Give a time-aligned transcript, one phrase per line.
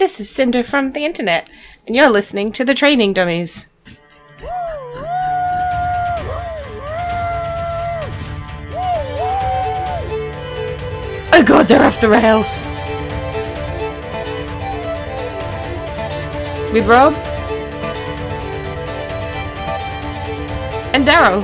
[0.00, 1.50] This is Cinder from the internet,
[1.86, 3.66] and you're listening to the Training Dummies.
[11.32, 12.64] Oh god, they're off the rails!
[16.72, 17.12] With Rob
[20.94, 21.42] and Daryl.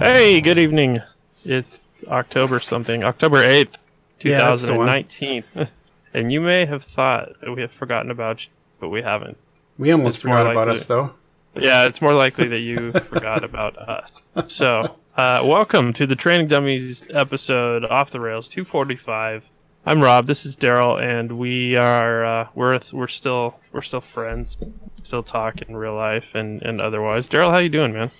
[0.00, 1.00] Hey, good evening.
[1.46, 3.78] It's October something, October 8th,
[4.22, 4.86] Yeah, that's the one.
[4.86, 5.44] 2019.
[6.14, 9.36] and you may have thought that we have forgotten about you, but we haven't.
[9.78, 11.14] We almost It's forgot about us, though.
[11.56, 14.12] Yeah, it's more likely that you forgot about us.
[14.46, 19.50] So, uh, welcome to the Training Dummies episode off the rails 245.
[19.84, 20.26] I'm Rob.
[20.28, 24.56] This is Daryl, and we are uh, we're we're still we're still friends,
[25.02, 27.28] still talk in real life and and otherwise.
[27.28, 28.12] Daryl, how you doing, man?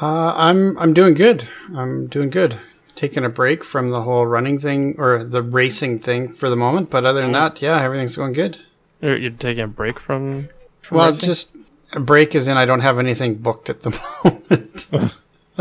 [0.00, 1.48] Uh, I'm I'm doing good.
[1.74, 2.56] I'm doing good.
[3.00, 6.90] Taking a break from the whole running thing or the racing thing for the moment,
[6.90, 8.58] but other than that, yeah, everything's going good.
[9.00, 10.48] You're, you're taking a break from.
[10.82, 11.26] from Well, racing?
[11.26, 11.56] just
[11.94, 12.58] a break is in.
[12.58, 13.90] I don't have anything booked at the
[14.22, 15.14] moment.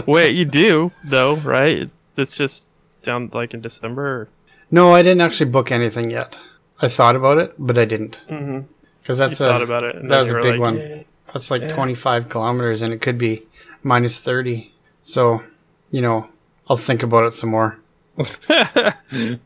[0.05, 1.89] Wait, you do though, right?
[2.17, 2.67] It's just
[3.03, 4.05] down like in December.
[4.05, 4.29] Or...
[4.69, 6.37] no, I didn't actually book anything yet.
[6.81, 8.59] I thought about it, but I didn't Mm-hmm.
[9.01, 10.07] because You that's thought a about it.
[10.09, 10.77] That was a big like, one.
[10.77, 11.69] "Yeah." that's like Yeah.
[11.69, 13.43] 25 kilometers, and it could be
[13.81, 14.73] minus 30.
[15.01, 15.41] So,
[15.89, 16.27] you know,
[16.69, 17.79] I'll think about it some more.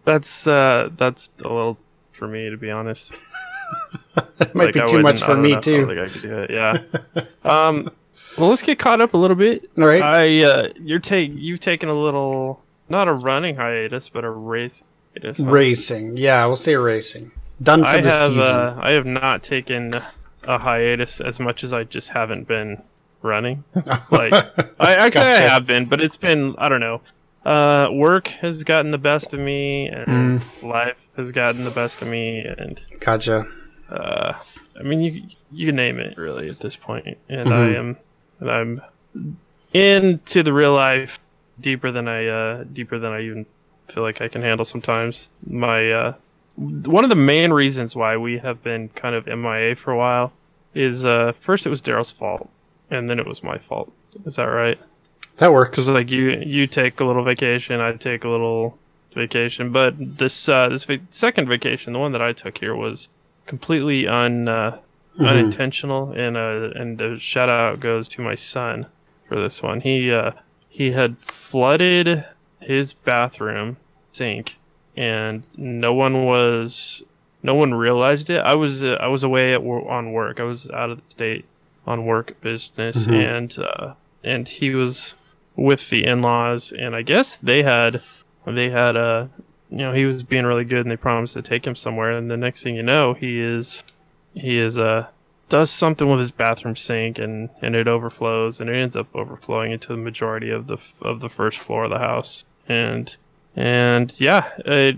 [0.06, 1.78] that's uh, that's a little
[2.12, 3.12] for me to be honest.
[4.40, 5.58] It might Like, be I too much for me know.
[5.58, 5.88] I too.
[5.88, 6.52] think I could do it.
[6.52, 6.78] Yeah.
[7.44, 7.90] um.
[8.38, 9.70] Well, let's get caught up a little bit.
[9.80, 10.02] All right.
[10.04, 14.84] I uh, you're take you've taken a little not a running hiatus, but a race
[15.16, 15.40] hiatus.
[15.40, 16.18] Racing.
[16.18, 17.32] Yeah, we'll say racing.
[17.62, 18.56] Done for I the have season.
[18.56, 19.96] uh, I have not taken
[20.44, 22.84] a hiatus as much as I just haven't been
[23.24, 23.64] running.
[24.12, 24.34] like
[24.80, 27.02] I actually I have been, but it's been I don't know.
[27.46, 30.08] Uh, work has gotten the best of me, and
[30.42, 30.64] Mm.
[30.64, 33.46] life has gotten the best of me, and gotcha.
[33.90, 34.34] uh,
[34.80, 37.78] I mean you you name it really at this point, and I Mhm.
[37.80, 37.98] am
[38.40, 38.82] and I'm
[39.74, 41.20] into the real life
[41.60, 43.46] deeper than I uh deeper than I even
[43.90, 45.30] feel like I can handle sometimes.
[45.48, 46.14] My uh
[46.56, 50.34] one of the main reasons why we have been kind of MIA for a while
[50.74, 52.50] is uh first it was Daryl's fault
[52.94, 53.92] and then it was my fault.
[54.26, 54.78] Is that right?
[55.38, 55.72] That works.
[55.72, 58.78] Because like you you take a little vacation, I take a little
[59.14, 63.10] vacation, but this uh this va- second vacation, the one that I took here was
[63.46, 64.80] completely un uh,
[65.20, 65.28] Mhm.
[65.28, 68.88] unintentional and uh and the shout out goes to my son
[69.28, 69.82] for this one.
[69.82, 70.32] He uh
[70.70, 72.26] he had flooded
[72.62, 73.78] his bathroom
[74.12, 74.58] sink
[74.98, 77.04] and no one was
[77.44, 78.40] no one realized it.
[78.40, 80.40] I was uh, I was away at on work.
[80.40, 81.46] I was out of the state
[81.86, 83.14] on work business Mhm.
[83.38, 85.16] and uh and he was
[85.56, 88.02] with the in-laws and I guess they had
[88.46, 89.28] they had uh
[89.70, 92.30] you know he was being really good and they promised to take him somewhere and
[92.32, 93.84] the next thing you know he is
[94.34, 95.08] he is uh
[95.50, 99.72] does something with his bathroom sink and and it overflows and it ends up overflowing
[99.72, 103.18] into the majority of the of the first floor of the house and
[103.56, 104.98] and yeah it,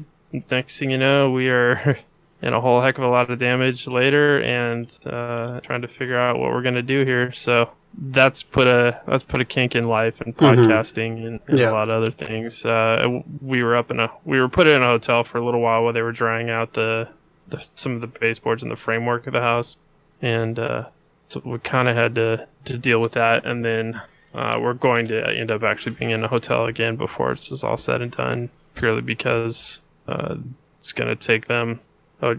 [0.52, 1.98] next thing you know we are
[2.46, 6.18] in a whole heck of a lot of damage later and uh trying to figure
[6.18, 9.76] out what we're going to do here so that's put a that's put a kink
[9.76, 10.56] in life and Mhm.
[10.56, 11.72] podcasting and, and Yeah.
[11.72, 14.82] a lot of other things uh we were up in a we were put in
[14.82, 17.10] a hotel for a little while while they were drying out the,
[17.48, 19.76] the some of the baseboards and the framework of the house
[20.22, 20.86] and uh,
[21.28, 24.00] so we kind of had to to deal with that, and then
[24.34, 27.64] uh, we're going to end up actually being in a hotel again before this is
[27.64, 30.36] all said and done, purely because uh,
[30.80, 31.80] it's going to take them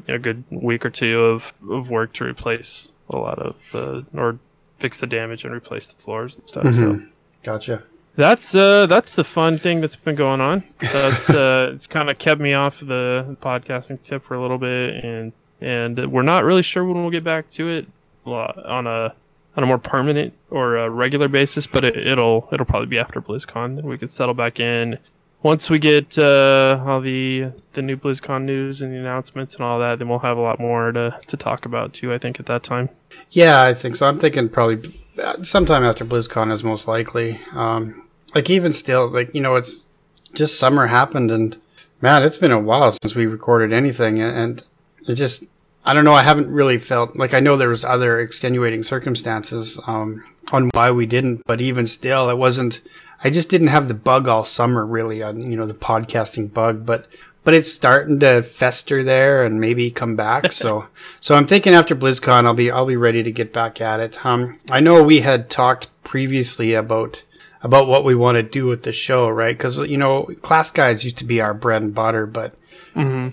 [0.09, 4.05] a, a good week or two of, of work to replace a lot of the
[4.15, 4.39] or
[4.79, 6.65] fix the damage and replace the floors and stuff.
[6.65, 7.09] So Mhm.
[7.43, 7.83] Gotcha.
[8.17, 10.63] that's uh that's the fun thing that's been going on.
[10.81, 15.05] That's uh it's kind of kept me off the podcasting tip for a little bit,
[15.05, 17.87] and and we're not really sure when we'll get back to it
[18.27, 19.15] uh, on a
[19.57, 21.67] on a more permanent or a regular basis.
[21.67, 23.77] But it, it'll it'll probably be after BlizzCon.
[23.77, 24.99] Then we could settle back in.
[25.47, 29.79] Once we get uh, all the the new BlizzCon news and the announcements and all
[29.79, 32.13] that, then we'll have a lot more to, to talk about too.
[32.13, 32.89] I think at that time.
[33.31, 34.09] Yeah, I think so.
[34.09, 34.91] I'm thinking probably
[35.23, 37.41] uh, sometime after BlizzCon is most likely.
[37.53, 39.87] Um, like even still, like you know, it's
[40.35, 41.57] just summer happened, and
[42.01, 44.65] man, it's been a while since we recorded anything, and
[45.07, 45.45] it just
[45.85, 46.15] I don't know.
[46.15, 50.91] I haven't really felt like I know there was other extenuating circumstances um, on why
[50.91, 52.81] we didn't, but even still, it wasn't.
[53.23, 56.85] I just didn't have the bug all summer, really, on you know the podcasting bug,
[56.87, 57.07] but
[57.45, 60.53] but it's starting to fester there and maybe come back.
[60.53, 60.89] so
[61.21, 64.25] so I'm thinking after BlizzCon, I'll be I'll be ready to get back at it.
[64.27, 67.25] Um, I know we had talked previously about
[67.63, 69.57] about what we want to do with the show, right?
[69.57, 72.55] Because you know, class guides used to be our bread and butter, but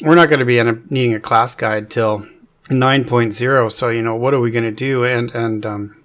[0.01, 2.25] we're not going to be needing a class guide till
[2.65, 3.71] 9.0.
[3.71, 5.03] So you know, what are we going to do?
[5.03, 6.03] And and um,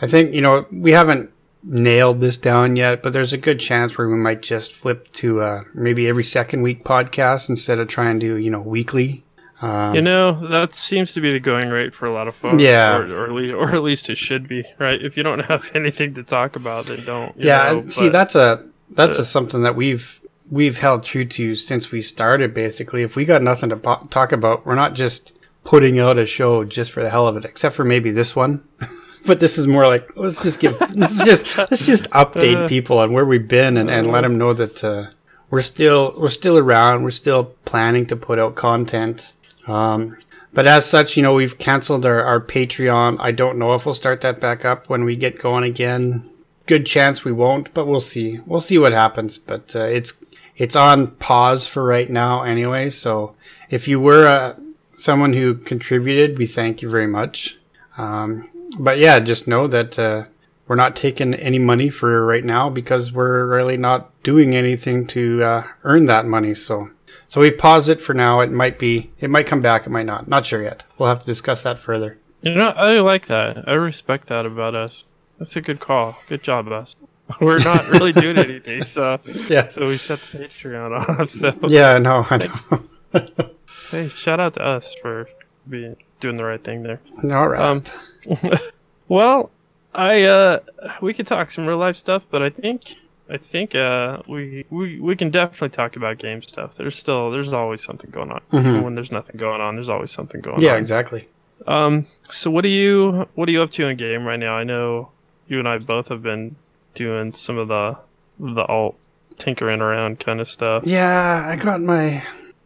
[0.00, 1.30] I think you know we haven't
[1.66, 5.40] nailed this down yet, but there's a good chance where we might just flip to
[5.40, 9.24] uh, maybe every second week podcast instead of trying to you know weekly.
[9.62, 12.62] You know, that seems to be the going rate for a lot of folks.
[12.62, 12.98] Yeah.
[12.98, 15.00] Or, or, at least, or at least it should be, right?
[15.00, 17.34] If you don't have anything to talk about, then don't.
[17.36, 20.20] Yeah, know, see that's a that's a, something that we've
[20.50, 22.54] we've held true to since we started.
[22.54, 26.26] Basically, if we got nothing to po- talk about, we're not just putting out a
[26.26, 28.62] show just for the hell of it, except for maybe this one.
[29.26, 33.12] but this is more like let's just give let's just let's just update people on
[33.12, 35.10] where we've been and, and let them know that uh,
[35.50, 37.04] we're still we're still around.
[37.04, 39.32] We're still planning to put out content.
[39.66, 40.16] Um,
[40.52, 43.18] but as such, you know, we've canceled our, our Patreon.
[43.20, 46.30] I don't know if we'll start that back up when we get going again.
[46.66, 48.40] Good chance we won't, but we'll see.
[48.46, 49.38] We'll see what happens.
[49.38, 52.90] But uh, it's it's on pause for right now, anyway.
[52.90, 53.36] So
[53.70, 54.54] if you were uh,
[54.96, 57.58] someone who contributed, we thank you very much.
[57.98, 60.24] Um, but yeah, just know that uh,
[60.66, 65.42] we're not taking any money for right now because we're really not doing anything to
[65.42, 66.54] uh, earn that money.
[66.54, 66.90] So.
[67.28, 68.38] So we pause it for now.
[68.40, 69.84] It might be, it might come back.
[69.84, 70.28] It might not.
[70.28, 70.84] Not sure yet.
[70.96, 72.18] We'll have to discuss that further.
[72.40, 73.68] You know, I like that.
[73.68, 75.04] I respect that about us.
[75.38, 76.16] That's a good call.
[76.28, 76.94] Good job, us.
[77.40, 79.18] We're not really doing anything, so
[79.48, 79.66] Yeah.
[79.66, 81.30] so we shut the Patreon off.
[81.30, 81.98] So Yeah.
[81.98, 82.24] No.
[82.30, 83.50] I know.
[83.90, 85.28] hey, shout out to us for
[85.68, 87.00] being doing the right thing there.
[87.32, 87.60] All right.
[87.60, 87.82] Um,
[89.08, 89.50] well,
[89.94, 90.58] I uh,
[91.00, 92.96] we could talk some real life stuff, but I think
[93.30, 96.74] I think uh, we we we can definitely talk about game stuff.
[96.76, 98.40] There's still there's always something going on.
[98.52, 100.64] Even when there's nothing going on, there's always something going Mm-hmm.
[100.64, 100.76] yeah.
[100.76, 101.28] Exactly.
[101.66, 102.06] Um.
[102.30, 104.54] So what do you what are you up to in game right now?
[104.56, 105.10] I know
[105.48, 106.56] you and I both have been
[106.94, 107.98] doing some of the
[108.38, 108.96] the alt
[109.36, 110.84] tinkering around kind of stuff.
[110.86, 111.44] Yeah.
[111.46, 112.22] I got my,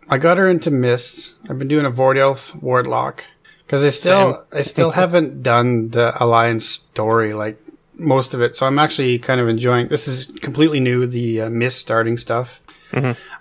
[0.08, 1.34] I got her into Mists.
[1.48, 3.24] I've been doing a Void Elf Warlock
[3.70, 7.56] because I still, I still haven't done the Alliance story like
[7.94, 8.56] most of it.
[8.56, 9.86] So I'm actually kind of enjoying.
[9.86, 11.06] This is completely new.
[11.06, 12.60] The uh, Mist starting stuff.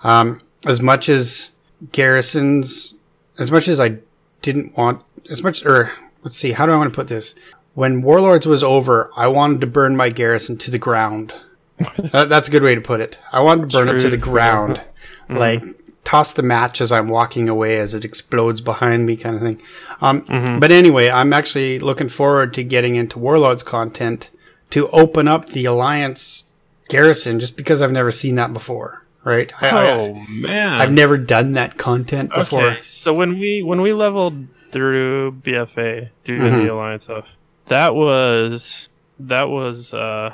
[0.03, 1.49] Um, as much as
[1.91, 2.93] garrisons,
[3.39, 3.97] as much as I
[4.43, 5.91] didn't want, as much, or
[6.23, 7.33] let's see, how do I want to put this?
[7.73, 11.33] When Warlords was over, I wanted to burn my garrison to the ground.
[12.11, 13.17] That- that's a good way to put it.
[13.31, 14.83] I wanted to burn it to the ground,
[15.29, 15.63] like
[16.03, 19.61] toss the match as I'm walking away as it explodes behind me, kind of thing.
[20.01, 24.29] Um, But anyway, I'm actually looking forward to getting into Warlords content
[24.71, 26.51] to open up the Alliance
[26.89, 29.03] garrison, just because I've never seen that before.
[29.23, 29.51] Right?
[29.61, 30.73] I, I- Oh man!
[30.81, 32.69] I've never done that content before.
[32.69, 36.63] Okay, so when we when we leveled through BFA due Mm-hmm.
[36.65, 37.35] the alliance stuff,
[37.67, 40.33] that was that was uh,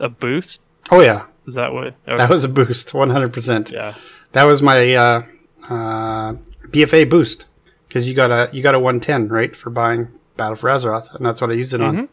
[0.00, 0.60] a boost.
[0.90, 1.88] Oh yeah, Is that what?
[2.08, 2.16] Okay.
[2.16, 3.70] that was a boost, 100%.
[3.72, 3.94] yeah.
[4.36, 5.22] That was my uh,
[5.70, 6.34] uh,
[6.68, 7.46] BFA boost
[7.88, 11.24] because you got a you got a 110 right for buying Battle for Azeroth, and
[11.24, 12.10] that's what I used it on.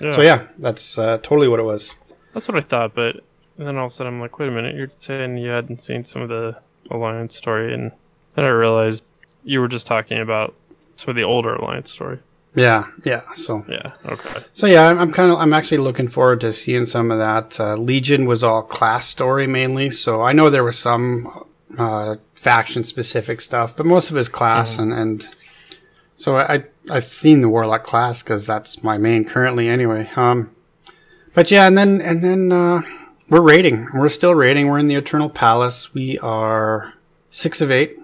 [0.00, 0.12] Yeah.
[0.12, 1.92] So yeah, that's uh, totally what it was.
[2.32, 3.24] That's what I thought, but
[3.56, 6.04] then all of a sudden I'm like, wait a minute, you're saying you hadn't seen
[6.04, 6.56] some of the
[6.92, 7.90] alliance story, and
[8.36, 9.02] then I realized
[9.42, 10.54] you were just talking about
[10.94, 12.20] some of the older alliance story.
[12.54, 13.22] Yeah, yeah.
[13.34, 13.94] So Yeah.
[14.06, 14.44] Okay.
[14.52, 17.58] so yeah, I'm, I'm kind of I'm actually looking forward to seeing some of that.
[17.58, 22.84] Uh, Legion was all class story mainly, so I know there was some uh, faction
[22.84, 25.28] specific stuff, but most of his class and and
[26.14, 30.10] so I I've seen the Warlock class because that's my main currently anyway.
[30.16, 30.50] Um,
[31.34, 32.82] but yeah, and then and then uh,
[33.28, 33.88] we're raiding.
[33.94, 34.68] We're still raiding.
[34.68, 35.94] We're in the Eternal Palace.
[35.94, 36.94] We are
[37.30, 37.94] six of eight,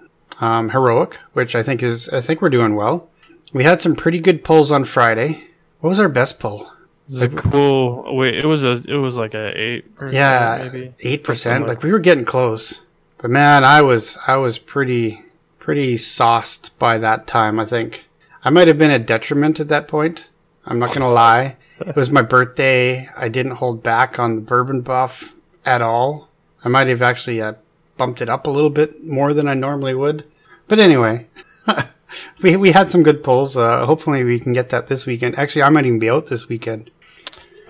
[0.40, 3.08] um, heroic, which I think is I think we're doing well.
[3.52, 5.48] We had some pretty good pulls on Friday.
[5.80, 6.70] What was our best pull?
[7.08, 8.16] Is cool.
[8.16, 8.82] Wait, it was a.
[8.88, 9.86] It was like a eight.
[10.10, 11.66] Yeah, eight percent.
[11.66, 12.80] Like we were getting close,
[13.24, 15.22] but man, I was I was pretty
[15.58, 17.58] pretty sauced by that time.
[17.58, 18.06] I think
[18.44, 20.28] I might have been a detriment at that point.
[20.66, 21.56] I'm not gonna lie.
[21.80, 23.08] It was my birthday.
[23.16, 26.28] I didn't hold back on the bourbon buff at all.
[26.66, 27.54] I might have actually uh,
[27.96, 30.26] bumped it up a little bit more than I normally would.
[30.68, 31.24] But anyway,
[32.42, 33.56] we we had some good pulls.
[33.56, 35.38] Uh, hopefully, we can get that this weekend.
[35.38, 36.90] Actually, I might even be out this weekend.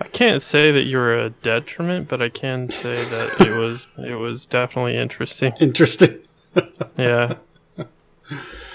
[0.01, 3.87] I can't say that you were a detriment, but I can say that it was.
[3.97, 5.53] It was definitely interesting.
[5.59, 6.19] Interesting.
[6.97, 7.35] Yeah.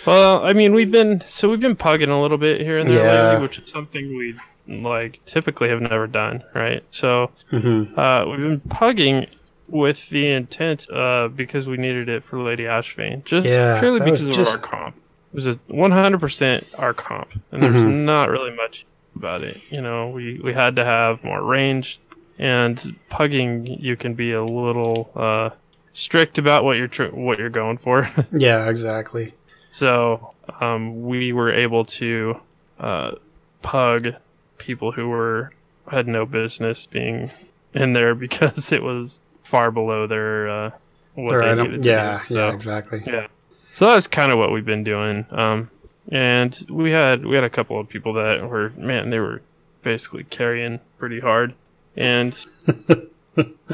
[0.07, 3.05] Well, I mean, we've been so we've been pugging a little bit here and there
[3.05, 3.31] Yeah.
[3.31, 4.35] lately, which is something we
[4.69, 6.83] like typically have never done, right?
[6.91, 7.99] So Mm-hmm.
[7.99, 9.29] uh, we've been pugging
[9.69, 14.21] with the intent uh, because we needed it for Lady Ashvane, just Yeah, purely because
[14.35, 14.97] just- of our comp.
[15.33, 18.05] It was a 100% our comp, and there's Mm-hmm.
[18.05, 18.85] not really much
[19.17, 19.61] about it.
[19.71, 22.00] You know, we we had to have more range
[22.38, 22.76] and
[23.11, 25.50] pugging you can be a little uh,
[25.93, 28.09] strict about what you're tr- what you're going for.
[28.33, 29.35] Yeah, exactly.
[29.71, 32.40] so um, we were able to
[32.79, 33.12] uh,
[33.62, 34.14] pug
[34.59, 35.52] people who were
[35.90, 37.31] had no business being
[37.75, 40.71] in there because it was far below their uh,
[41.14, 42.35] what Or they I needed yeah, do.
[42.35, 43.02] yeah, So- exactly.
[43.07, 43.26] yeah.
[43.73, 45.26] So that's kind of what we've been doing.
[45.31, 45.71] Um,
[46.11, 49.42] and we had we had a couple of people that were man, they were
[49.83, 51.54] basically carrying pretty hard.
[51.97, 52.35] And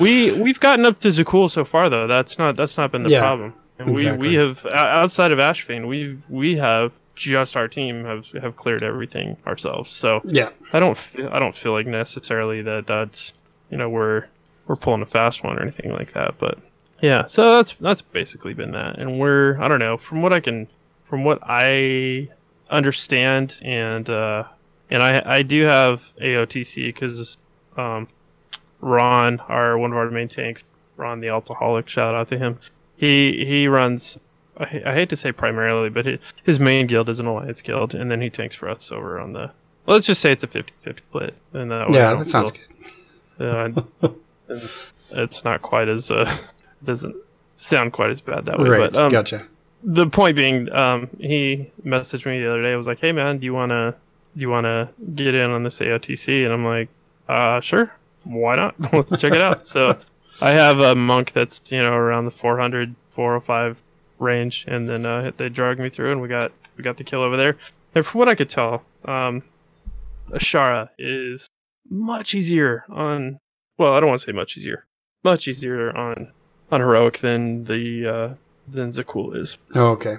[0.00, 2.06] we we've gotten up to Za'qul so far though.
[2.06, 3.54] That's not that's not been the Yeah, problem.
[3.78, 4.28] And we exactly.
[4.28, 9.36] we have outside of Ashvane, we've we have just our team have have cleared everything
[9.46, 9.90] ourselves.
[9.90, 13.32] So Yeah, I don't feel I don't feel like necessarily that that's
[13.70, 14.26] you know we're
[14.66, 16.38] we're pulling a fast one or anything like that.
[16.38, 16.58] But
[17.02, 20.40] yeah, so that's that's basically been that, and we're I don't know from what I
[20.40, 20.68] can
[21.08, 22.28] from what I
[22.70, 24.44] understand and uh,
[24.90, 27.38] and I I do have AOTC because
[27.76, 28.08] um,
[28.80, 30.64] Ron, our one of our main tanks,
[30.96, 32.58] Ron the alcoholic, shout out to him.
[32.96, 34.18] He he runs.
[34.58, 37.94] I, I hate to say primarily, but hi- his main guild is an alliance guild,
[37.94, 39.52] and then he tanks for us over on the.
[39.86, 42.64] Let's just say it's a 50-50 split, and that yeah, that sounds feel-
[43.38, 43.84] good.
[44.02, 44.08] uh,
[44.48, 44.68] and
[45.10, 46.34] it's not quite as uh,
[46.82, 47.14] doesn't
[47.54, 48.68] sound quite as bad that way.
[48.68, 49.46] Right, But um, gotcha.
[49.82, 52.72] The point being, um, he messaged me the other day.
[52.72, 53.94] I was like, "Hey man, do you wanna
[54.34, 56.88] do you wanna get in on this AOTC?" And I'm like,
[57.28, 57.92] "Uh, sure.
[58.24, 58.74] Why not?
[58.92, 59.98] Let's check it out." So
[60.40, 63.82] I have a monk that's you know around the 400, 405
[64.18, 67.22] range, and then uh, they dragged me through, and we got we got the kill
[67.22, 67.56] over there.
[67.94, 69.42] And from what I could tell, um,
[70.30, 71.46] Azshara is
[71.88, 73.38] much easier on.
[73.78, 74.86] Well, I don't want to say much easier.
[75.22, 76.32] Much easier on
[76.70, 78.34] on heroic than the uh,
[78.68, 79.58] than Za'qul is.
[79.74, 80.18] Oh, okay.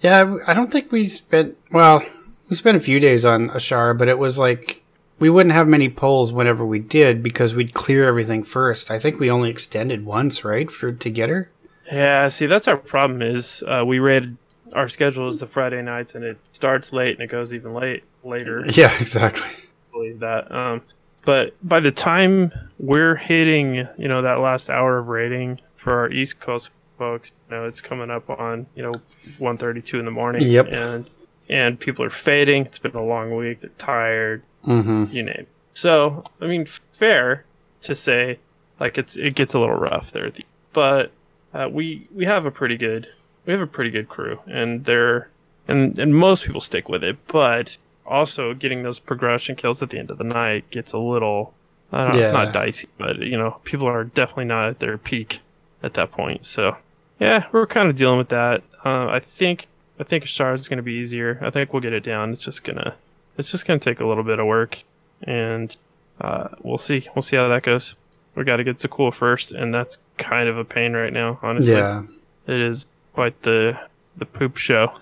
[0.00, 1.56] Yeah, I don't think we spent.
[1.72, 2.02] Well,
[2.50, 4.82] we spent a few days on Azshara, but it was like
[5.18, 8.90] we wouldn't have many polls whenever we did because we'd clear everything first.
[8.90, 11.50] I think we only extended once, right, for to get her.
[11.90, 13.22] Yeah, see, that's our problem.
[13.22, 14.36] Is uh, we read
[14.74, 18.04] our schedule is the Friday nights, and it starts late and it goes even late
[18.22, 18.64] later.
[18.72, 19.48] Yeah, exactly.
[19.92, 20.52] believe that.
[20.52, 20.82] Um,
[21.24, 26.10] but by the time we're hitting, you know, that last hour of rating for our
[26.10, 28.92] East Coast folks, you know, it's coming up on you know
[29.38, 30.42] 1.32 in the morning.
[30.42, 30.68] Yep.
[30.68, 31.10] And
[31.48, 32.66] and people are fading.
[32.66, 33.60] It's been a long week.
[33.60, 34.42] They're tired.
[34.64, 35.14] Mm-hmm.
[35.14, 35.34] You name.
[35.34, 35.48] it.
[35.74, 37.44] So I mean, fair
[37.82, 38.38] to say,
[38.80, 41.12] like it's it gets a little rough there, at the, but
[41.54, 43.08] uh, we we have a pretty good
[43.44, 45.30] we have a pretty good crew, and they're
[45.68, 49.98] and and most people stick with it, but also getting those progression kills at the
[49.98, 51.54] end of the night gets a little
[51.92, 55.40] I don't know, not dicey, but you know people are definitely not at their peak
[55.82, 56.44] at that point.
[56.44, 56.76] So
[57.18, 58.62] yeah, we're kind of dealing with that.
[58.84, 59.66] Uh, I think
[59.98, 61.38] I think Azshara is going to be easier.
[61.42, 62.32] I think we'll get it down.
[62.32, 62.96] It's just gonna
[63.38, 64.82] it's just gonna take a little bit of work,
[65.22, 65.76] and
[66.20, 67.06] uh, we'll see.
[67.14, 67.96] We'll see how that goes.
[68.34, 71.38] We got to get to cool first, and that's kind of a pain right now.
[71.42, 72.04] Honestly, Yeah,
[72.46, 73.80] it is quite the
[74.16, 74.92] the poop show.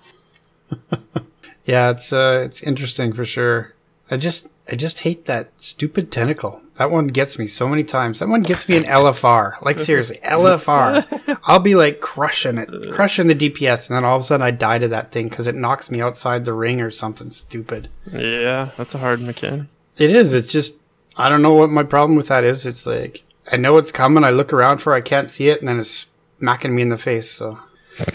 [1.65, 1.91] yeah.
[1.91, 3.75] It's uh, it's interesting for sure.
[4.11, 6.61] I just, I just hate that stupid tentacle.
[6.77, 8.19] That one gets me so many times.
[8.19, 9.63] That one gets me an LFR.
[9.63, 11.39] Like seriously, LFR.
[11.45, 14.51] I'll be like crushing it, crushing the DPS, and then all of a sudden I
[14.51, 17.89] die to that thing because it knocks me outside the ring or something stupid.
[18.13, 19.69] Yeah, that's a hard mechanic.
[19.99, 20.35] It is.
[20.35, 20.75] It's just
[21.17, 22.67] I don't know what my problem with that is.
[22.67, 24.25] It's like I know it's coming.
[24.25, 24.95] I look around for.
[24.95, 26.09] it, I can't see it, and then it's
[26.41, 27.31] smacking me in the face.
[27.31, 27.61] So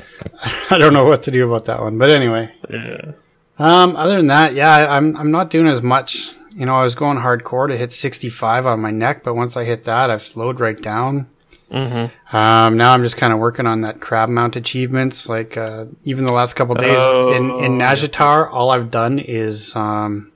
[0.70, 1.98] I don't know what to do about that one.
[1.98, 3.12] But anyway, Yeah.
[3.58, 6.34] um, other than that, yeah, I- I'm I'm not doing as much.
[6.60, 9.63] You know, I was going hardcore to hit 65 on my neck, but once I
[9.63, 11.28] hit that, I've slowed right down.
[11.72, 12.36] Mm-hmm.
[12.36, 15.30] Um, now I'm just kind of working on that crab mount achievements.
[15.30, 17.00] Like uh, even the last couple days
[17.38, 17.94] in in Oh, yeah.
[17.94, 20.32] Nazjatar, all I've done is um,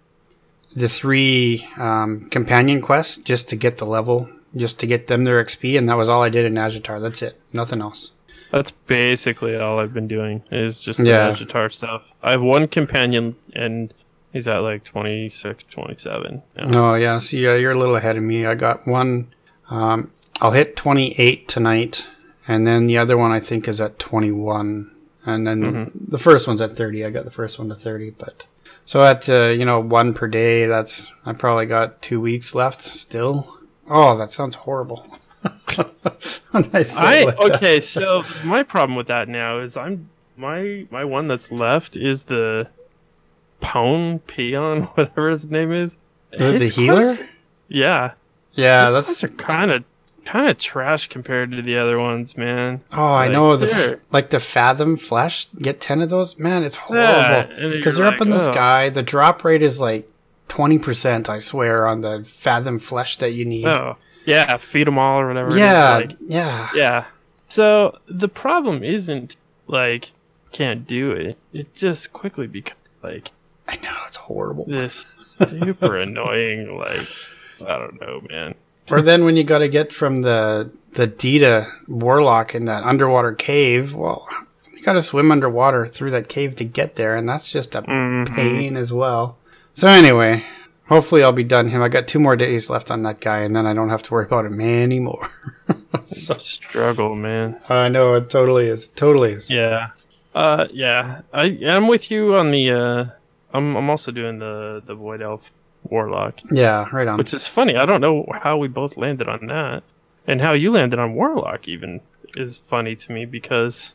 [0.75, 5.43] the three um, companion quests just to get the level, just to get them their
[5.43, 7.01] XP, and that was all I did in Nazjatar.
[7.01, 8.13] That's it, nothing else.
[8.51, 11.31] That's basically all I've been doing is just the Yeah.
[11.31, 12.13] Vegetar stuff.
[12.21, 13.91] I have one companion and
[14.33, 16.43] he's at like 26, 27.
[16.55, 16.71] Yeah.
[16.75, 18.45] Oh yeah, so yeah, you're a little ahead of me.
[18.45, 19.33] I got one.
[19.69, 20.11] Um,
[20.41, 22.09] I'll hit 28 tonight,
[22.47, 24.91] and then the other one I think is at 21,
[25.25, 27.05] and then the first one's at 30.
[27.05, 28.45] I got the first one to 30, but
[28.83, 30.65] so at uh, you know one per day.
[30.65, 33.57] That's I probably got two weeks left still.
[33.87, 35.05] Oh, that sounds horrible.
[36.53, 41.27] I I like okay, so my problem with that now is I'm my my one
[41.27, 42.69] that's left is the
[43.63, 45.97] Pone Peon, whatever his name is.
[46.31, 47.01] Is the healer?
[47.01, 47.23] quests-
[47.67, 48.13] Yeah.
[48.53, 49.83] Yeah, His that's are kind of
[50.25, 52.81] kind of trash compared to the other ones, man.
[52.93, 55.47] Oh, I Like, know the f- like the Fathom Flesh.
[55.59, 56.63] Get ten of those, man.
[56.63, 58.89] It's horrible and you're because they're up like, in the "Oh." sky.
[58.89, 60.07] The drop rate is like
[60.47, 63.65] twenty percent, I swear, on the fathom flesh that you need.
[63.67, 65.57] Oh, yeah, feed them all or whatever.
[65.57, 67.05] yeah, like- yeah, yeah.
[67.49, 69.35] So the problem isn't
[69.67, 70.11] like
[70.51, 71.37] can't do it.
[71.53, 73.31] It just quickly becomes like
[73.67, 74.65] I know it's horrible.
[74.65, 75.05] this
[75.47, 76.77] super annoying.
[76.77, 77.07] Like
[77.61, 78.55] I don't know, man.
[78.91, 83.33] or then when you got to get from the the Dita warlock in that underwater
[83.33, 84.27] cave, well,
[84.73, 87.81] you got to swim underwater through that cave to get there, and that's just a
[87.81, 88.35] Mhm.
[88.35, 89.37] pain as well.
[89.73, 90.43] So anyway,
[90.87, 91.81] hopefully I'll be done him.
[91.81, 94.13] I got two more days left on that guy, and then I don't have to
[94.13, 95.29] worry about him anymore.
[96.07, 97.59] Such a struggle, man.
[97.69, 98.83] I know it totally is.
[98.85, 99.49] It totally is.
[99.49, 99.87] Yeah.
[100.35, 101.21] Uh, yeah.
[101.33, 102.69] I I'm with you on the.
[102.71, 103.05] Uh,
[103.53, 105.51] I'm I'm also doing the the void elf
[105.83, 107.17] warlock, Yeah, right on.
[107.17, 107.75] which is funny.
[107.75, 109.83] I don't know how we both landed on that,
[110.25, 112.01] and how you landed on warlock even
[112.35, 113.93] is funny to me because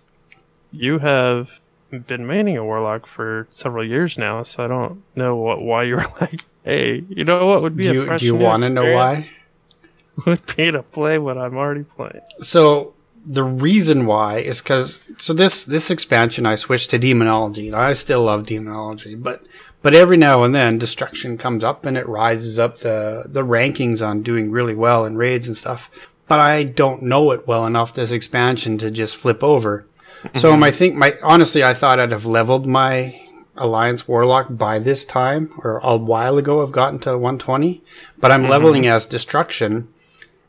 [0.70, 1.60] you have
[1.90, 4.42] been maining a warlock for several years now.
[4.42, 7.84] So I don't know what why you were like, hey, you know what would be
[7.84, 9.30] do a you, fresh do you want to know why?
[10.26, 12.20] Would be to play what I'm already playing.
[12.40, 12.92] So
[13.30, 17.92] the reason why is because so this this expansion I switched to demonology and I
[17.92, 19.42] still love demonology, but
[19.82, 24.06] but every now and then destruction comes up and it rises up the the rankings
[24.06, 25.90] on doing really well in raids and stuff.
[26.26, 29.86] But I don't know it well enough this expansion to just flip over.
[30.34, 30.60] So mm-hmm.
[30.60, 33.14] my think my honestly I thought I'd have leveled my
[33.56, 37.82] Alliance Warlock by this time or a while ago I've gotten to 120,
[38.20, 38.50] but I'm mm-hmm.
[38.50, 39.92] leveling as destruction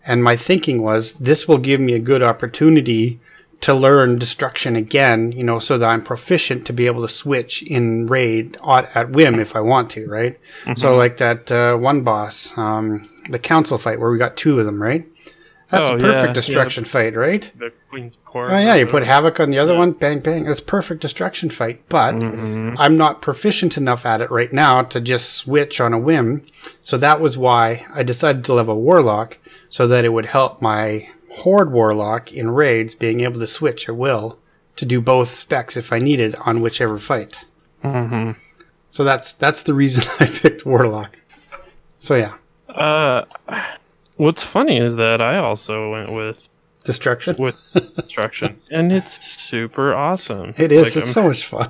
[0.09, 3.19] and my thinking was this will give me a good opportunity
[3.61, 7.61] to learn destruction again, you know, so that I'm proficient to be able to switch
[7.61, 10.39] in raid at, at whim if I want to, right?
[10.75, 14.65] So like that uh, one boss, um, the council fight where we got two of
[14.65, 15.05] them, right?
[15.71, 16.33] That's Oh, a yeah, perfect yeah.
[16.33, 17.51] destruction fight, right?
[17.57, 18.51] The Queen's Court.
[18.51, 20.45] Oh yeah, you put havoc on the other one, bang bang.
[20.45, 21.87] That's perfect destruction fight.
[21.89, 26.45] But I'm not proficient enough at it right now to just switch on a whim.
[26.81, 29.37] So that was why I decided to level warlock
[29.69, 33.95] so that it would help my horde warlock in raids being able to switch at
[33.95, 34.39] will
[34.75, 37.45] to do both specs if I needed on whichever fight.
[37.83, 38.31] Mm-hmm.
[38.89, 41.19] So that's that's the reason I picked warlock.
[41.99, 42.33] So yeah,
[42.67, 43.25] Uh,
[44.19, 46.47] what's funny is that I also went with
[46.83, 47.35] destruction.
[47.39, 47.57] with
[47.95, 50.53] destruction, and it's super awesome.
[50.57, 50.89] It is.
[50.89, 51.69] Like, it's I'm so much fun.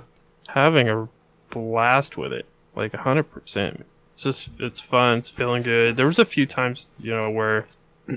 [0.49, 1.07] having a
[1.51, 3.85] blast with it, like hundred percent.
[4.13, 5.19] It's just it's fun.
[5.19, 5.95] It's feeling good.
[5.95, 7.67] There was a few times, you know, where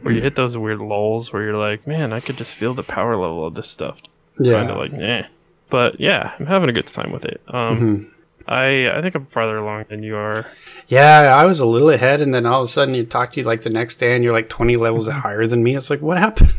[0.03, 2.83] where you hit those weird lulls where you're like, man, I could just feel the
[2.83, 4.01] power level of this stuff.
[4.41, 4.55] Yeah.
[4.61, 5.27] Kind of like, eh.
[5.69, 7.41] But yeah, I'm having a good time with it.
[7.49, 8.12] Um, Mhm.
[8.47, 10.47] I I think I'm farther along than you are.
[10.89, 13.41] Yeah, I was a little ahead, and then all of a sudden you talk to
[13.41, 15.75] you like the next day, and you're like 20 levels higher than me.
[15.77, 16.53] It's like, what happened?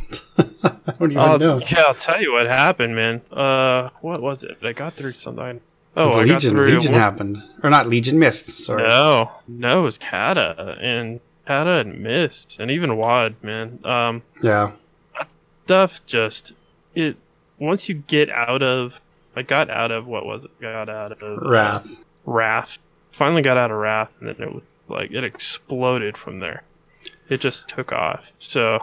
[0.63, 1.59] I don't even Uh, know.
[1.69, 3.21] yeah, I'll tell you what happened, man.
[3.31, 4.57] Uh, what was it?
[4.63, 5.61] I got through something.
[5.95, 6.65] Oh, I got Legion, through.
[6.73, 8.49] Legion happened, or not Legion Mist.
[8.49, 8.81] Sorry.
[8.81, 13.79] No, no, it was Cata and Cata and Mist, and even WoD, man.
[13.83, 14.71] Um, Yeah,
[15.65, 16.53] stuff just
[16.95, 17.17] it.
[17.59, 19.01] Once you get out of,
[19.35, 20.59] I got out of what was it?
[20.61, 21.99] Got out of uh, Wrath.
[22.25, 22.79] Wrath.
[23.11, 26.63] Finally got out of Wrath, and then it was like it exploded from there.
[27.29, 28.31] It just took off.
[28.39, 28.79] So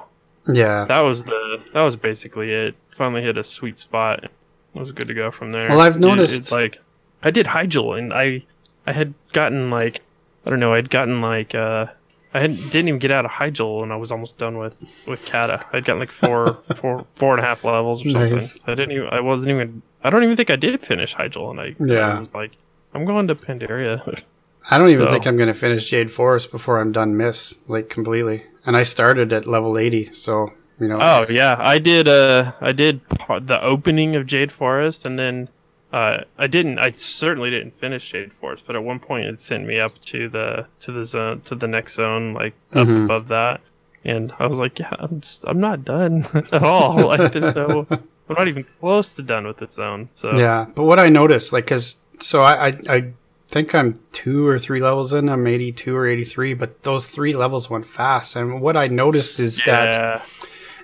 [0.48, 0.84] Yeah.
[0.86, 2.76] that was the that was basically it.
[2.86, 4.24] Finally hit a sweet spot.
[4.24, 4.30] It
[4.74, 5.68] was good to go from there.
[5.70, 6.78] Well, I've It- noticed- it's like
[7.22, 8.42] I did Hyjal and I
[8.86, 10.00] I had gotten like
[10.46, 11.86] I don't know I'd gotten like uh
[12.32, 15.64] I didn't even get out of Hyjal and I was almost done with with Cata.
[15.72, 18.32] I'd gotten like four four four and a half levels or something.
[18.34, 18.58] Nice.
[18.66, 21.60] I didn't even I wasn't even I don't even think I did finish Hyjal and
[21.60, 22.16] I, Yeah.
[22.16, 22.52] I was like
[22.94, 24.22] I'm going to Pandaria.
[24.70, 27.58] I don't even So- think I'm going to finish Jade Forest before I'm done Mists
[27.68, 28.44] like completely.
[28.66, 30.98] And I started at level 80, so you know.
[31.00, 32.06] Oh yeah, I did.
[32.08, 33.00] Uh, I did
[33.40, 35.48] the opening of Jade Forest, and then
[35.92, 36.78] uh, I didn't.
[36.78, 40.28] I certainly didn't finish Jade Forest, but at one point it sent me up to
[40.28, 43.04] the to the zone to the next zone, like up Mhm.
[43.06, 43.60] above that,
[44.04, 47.06] and I was like, yeah, I'm just, I'm not done at all.
[47.08, 50.08] like there's no, I'm not even close to done with this zone.
[50.14, 53.12] So Yeah, but what I noticed, like, cause so I, I I
[53.48, 55.28] think I'm two or three levels in.
[55.28, 58.36] I'm 82 or 83, but those three levels went fast.
[58.36, 60.22] And what I noticed is that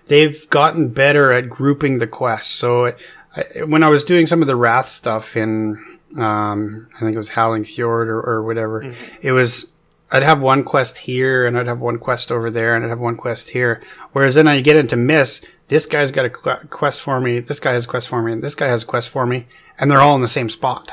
[0.07, 2.53] they've gotten better at grouping the quests.
[2.53, 2.93] So
[3.37, 5.85] I, when I was doing some of the Wrath stuff in,
[6.17, 9.73] um, I think it was Howling Fjord or, or whatever, it was.
[10.13, 13.01] I'd have one quest here, and I'd have one quest over there, and I'd have
[13.01, 13.81] one quest here.
[14.13, 17.73] Whereas then I get into Mists, this guy's got a quest for me, this guy
[17.73, 19.47] has a quest for me, and this guy has a quest for me,
[19.81, 20.93] and they're all in the same spot.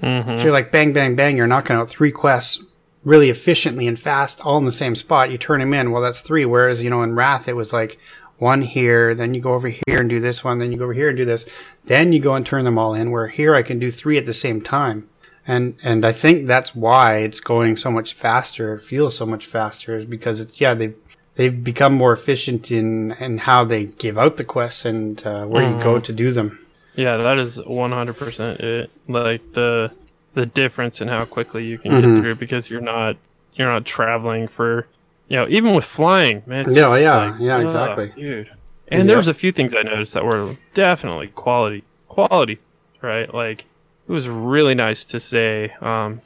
[0.00, 0.38] Mhm.
[0.38, 1.36] So you're like bang, bang, bang.
[1.36, 2.64] You're knocking out three quests
[3.04, 5.32] really efficiently and fast, all in the same spot.
[5.32, 5.90] You turn them in.
[5.90, 6.44] Well, that's three.
[6.44, 7.98] Whereas you know in Wrath it was like
[8.42, 10.92] one here, then you go over here and do this one, then you go over
[10.92, 11.46] here and do this,
[11.84, 13.10] then you go and turn them all in.
[13.12, 14.98] Where here I can do three at the same time.
[15.46, 18.74] and and I think that's why it's going so much faster.
[18.74, 20.96] It feels so much faster is because it's yeah they've
[21.36, 25.62] they've become more efficient in in how they give out the quests and uh, where
[25.68, 26.48] you go to do them.
[26.94, 28.90] Yeah, that is 100% it.
[29.08, 29.90] Like the
[30.34, 32.02] the difference in how quickly you can Mhm.
[32.02, 33.16] get through because you're not
[33.56, 34.86] you're not traveling for
[35.32, 36.66] you know even with flying, man.
[36.68, 38.12] Yeah, just yeah, like, yeah, exactly.
[38.14, 38.50] dude.
[38.88, 42.58] And there was a few things I noticed that were definitely quality quality,
[43.00, 43.32] right?
[43.32, 43.64] Like
[44.06, 46.20] it was really nice to say um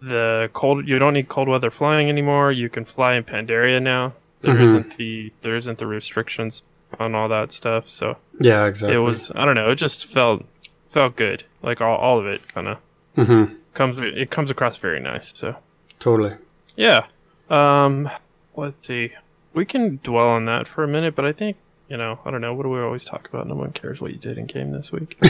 [0.00, 2.50] the cold you don't need cold weather flying anymore.
[2.52, 4.14] You can fly in Pandaria now.
[4.42, 4.74] There Mhm.
[4.74, 6.62] not the there isn't the restrictions
[6.98, 7.88] on all that stuff.
[7.88, 8.96] So Yeah, exactly.
[8.96, 10.44] it was I don't know, it just felt
[10.88, 11.44] felt good.
[11.62, 12.78] Like all, all of it kind of
[13.14, 15.32] hmm comes it comes across very nice.
[15.34, 15.54] So
[16.00, 16.34] totally.
[16.76, 17.06] yeah.
[17.50, 18.10] Um
[18.54, 19.12] let's see.
[19.52, 21.56] We can dwell on that for a minute, but I think
[21.88, 22.52] you know, I don't know.
[22.52, 23.46] What do we always talk about?
[23.46, 25.16] No one cares what you did in game this week.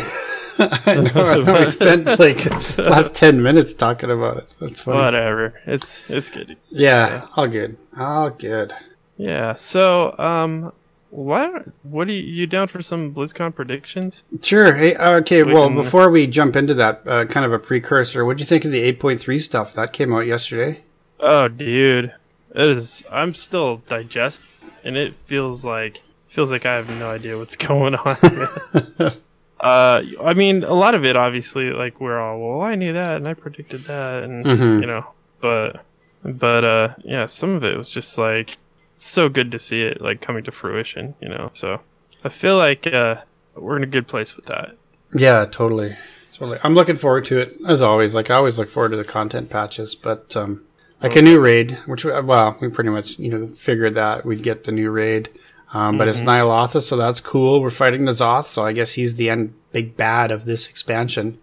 [0.58, 1.10] I know.
[1.14, 1.64] I know.
[1.66, 4.50] Spent like last ten minutes talking about it.
[4.58, 4.98] That's funny.
[4.98, 5.60] Whatever.
[5.66, 6.56] It's it's good.
[6.70, 7.76] Yeah, all good.
[7.98, 8.72] All good.
[9.18, 9.54] Yeah.
[9.54, 10.72] So, um,
[11.10, 14.24] what what are you, you down for some BlizzCon predictions?
[14.42, 14.74] Sure.
[14.74, 15.42] Hey, okay.
[15.42, 18.24] We well, can- before we jump into that, uh, kind of a precursor.
[18.24, 20.80] What do you think of the eight point three stuff that came out yesterday?
[21.20, 22.12] Oh, dude,
[22.54, 23.04] it is.
[23.10, 24.42] I'm still digest,
[24.84, 28.16] and it feels like feels like I have no idea what's going on.
[29.60, 33.12] uh, I mean, a lot of it, obviously, like we're all, well, I knew that,
[33.12, 34.80] and I predicted that, and Mhm.
[34.80, 35.06] you know,
[35.40, 35.84] but,
[36.24, 38.58] but, uh, yeah, some of it was just like
[38.98, 41.50] so good to see it like coming to fruition, you know.
[41.54, 41.80] So
[42.24, 43.16] I feel like uh,
[43.54, 44.76] we're in a good place with that.
[45.14, 45.96] Yeah, totally.
[46.34, 46.58] Totally.
[46.62, 48.14] I'm looking forward to it as always.
[48.14, 50.62] Like I always look forward to the content patches, but um,
[51.02, 54.64] like a new raid, which well, we pretty much you know figured that we'd get
[54.64, 55.28] the new raid.
[55.72, 57.60] Um, but it's Ny'alotha, so that's cool.
[57.60, 61.38] We're fighting the Zoth, so I guess he's the end big bad of this expansion.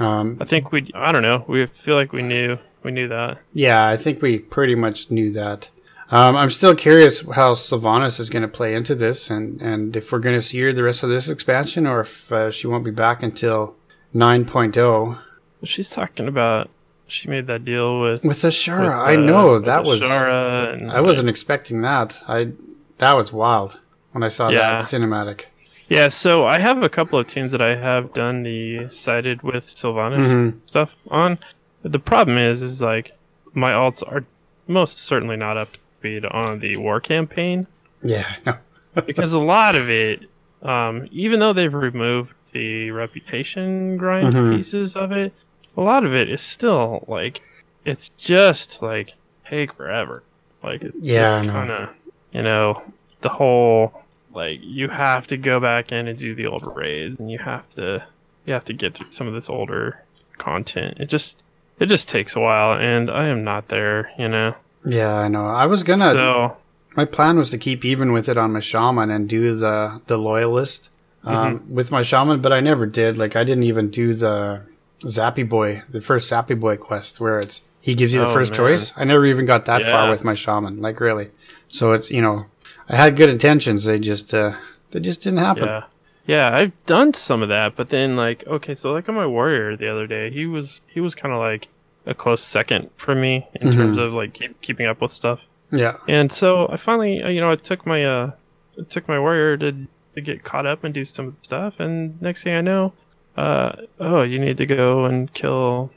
[0.00, 3.38] Um, I think we, I don't know, we feel like we knew, we knew that.
[3.52, 5.70] yeah, I think we pretty much knew that.
[6.10, 10.12] Um, I'm still curious how Sylvanas is going to play into this, and, and if
[10.12, 12.84] we're going to see her the rest of this expansion, or if uh, she won't
[12.84, 13.76] be back until
[14.14, 15.18] 9.0.
[15.64, 16.70] She's talking about
[17.06, 20.02] she made that deal with With Azshara, with, I uh, know that was.
[20.02, 22.16] And, I wasn't expecting that.
[22.28, 22.52] I
[22.98, 23.78] that was wild
[24.12, 24.72] when I saw Yeah.
[24.72, 25.44] that cinematic.
[25.88, 29.66] Yeah, so I have a couple of teams that I have done the sided with
[29.68, 30.54] Sylvanas Mhm.
[30.66, 31.38] stuff on.
[31.82, 33.12] The problem is, is like
[33.54, 34.24] my alts are
[34.66, 37.66] most certainly not up to speed on the war campaign
[38.02, 38.56] Yeah, no.
[39.06, 40.22] because a lot of it,
[40.62, 44.56] um, even though they've removed the reputation grind Mhm.
[44.56, 45.32] pieces of it,
[45.76, 47.42] a lot of it is still like
[47.84, 49.14] it's just like
[49.48, 50.22] take forever.
[50.62, 51.94] Like it's Yeah, just kind of
[52.32, 52.82] you know
[53.20, 54.02] the whole
[54.34, 57.68] like you have to go back in and do the old raids and you have
[57.70, 58.06] to
[58.44, 60.02] you have to get through some of this older
[60.38, 60.98] content.
[61.00, 61.42] It just
[61.78, 64.54] it just takes a while and I am not there, you know.
[64.84, 65.46] Yeah, I know.
[65.46, 66.12] I was gonna.
[66.12, 66.56] so
[66.96, 70.16] my plan was to keep even with it on my shaman and do the the
[70.16, 70.90] loyalist
[71.24, 71.74] um, Mm-hmm.
[71.74, 73.18] with my shaman, but I never did.
[73.18, 74.62] Like I didn't even do the
[75.00, 78.52] Zappy Boy, the first Zappy Boy quest, where it's he gives you the Oh, first
[78.52, 78.56] man.
[78.56, 78.92] choice.
[78.96, 80.80] I never even got that far with my shaman.
[80.80, 81.30] Like really.
[81.68, 82.46] So it's you know,
[82.88, 83.84] I had good intentions.
[83.84, 84.54] They just uh,
[84.90, 85.66] they just didn't happen.
[85.66, 85.84] Yeah.
[86.28, 89.76] Yeah, I've done some of that, but then like okay, so like on my warrior
[89.76, 91.68] the other day, he was he was kind of like
[92.04, 93.78] a close second for me in Mm-hmm.
[93.78, 95.46] terms of like keep, keeping up with stuff.
[95.70, 95.96] Yeah.
[96.08, 98.32] And so I finally, uh, you know, I took my uh
[98.78, 101.78] I took my warrior to to get caught up and do some of the stuff
[101.78, 102.92] and next thing I know,
[103.36, 105.90] uh oh, you need to go and kill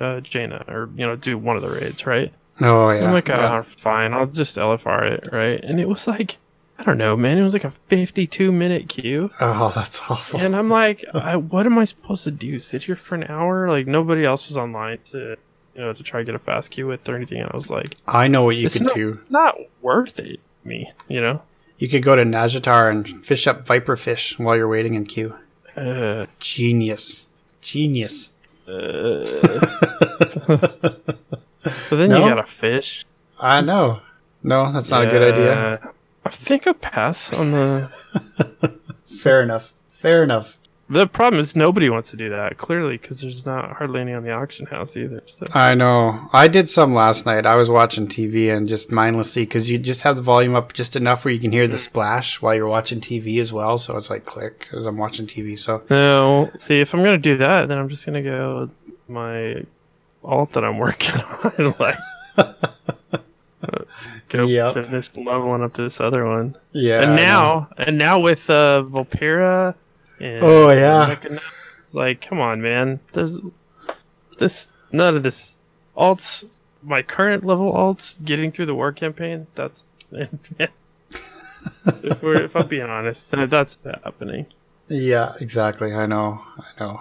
[0.00, 2.32] uh Jaina or you know, do one of the raids, right?
[2.60, 3.06] Oh yeah.
[3.06, 3.58] I'm like, yeah.
[3.58, 5.62] oh, fine, I'll just LFR it, right?
[5.62, 6.38] And it was like,
[6.78, 9.30] I don't know, man, it was like a 52 minute queue.
[9.40, 10.40] Oh, that's awful.
[10.40, 12.58] And I'm like, I, what am I supposed to do?
[12.58, 13.68] Sit here for an hour?
[13.68, 15.36] Like nobody else was online to,
[15.74, 17.40] you know, to try to get a fast queue with or anything.
[17.40, 19.18] And I was like, I know what you could not, do.
[19.20, 21.42] it's not worth it, me, you know?
[21.78, 25.36] You could go to Nazjatar and fish up viper fish while you're waiting in queue.
[25.76, 27.26] Uh, Genius.
[27.60, 28.30] Genius.
[28.66, 29.26] but
[31.90, 32.22] then No?
[32.24, 33.04] you got a fish.
[33.38, 34.00] I know.
[34.42, 35.92] No, that's not a good idea.
[36.24, 38.80] I think I pass on the.
[39.06, 39.72] Fair enough.
[39.88, 40.58] Fair enough.
[40.88, 44.22] The problem is nobody wants to do that clearly because there's not hardly any on
[44.22, 45.20] the auction house either.
[45.26, 45.46] So.
[45.52, 46.28] I know.
[46.32, 47.44] I did some last night.
[47.44, 50.94] I was watching TV and just mindlessly because you just have the volume up just
[50.94, 53.78] enough where you can hear the splash while you're watching TV as well.
[53.78, 55.58] So it's like click as I'm watching TV.
[55.58, 58.70] So No, see, if I'm gonna do that, then I'm just gonna go
[59.08, 59.64] my
[60.22, 61.20] alt that I'm working
[61.58, 61.96] on, like
[64.28, 64.74] go Yep.
[64.74, 66.56] finish leveling up to this other one.
[66.72, 67.02] yeah.
[67.02, 69.74] and now, and now with uh, Vulpera,
[70.20, 71.16] and Oh, yeah.
[71.92, 73.40] Like come on, man, there's
[74.38, 75.58] this none of this
[75.96, 76.60] alts.
[76.82, 79.46] My current level alts getting through the war campaign.
[79.54, 84.46] That's if, we're, if I'm being honest, that, that's happening.
[84.88, 85.92] Yeah, exactly.
[85.92, 86.42] I know.
[86.58, 87.00] I know.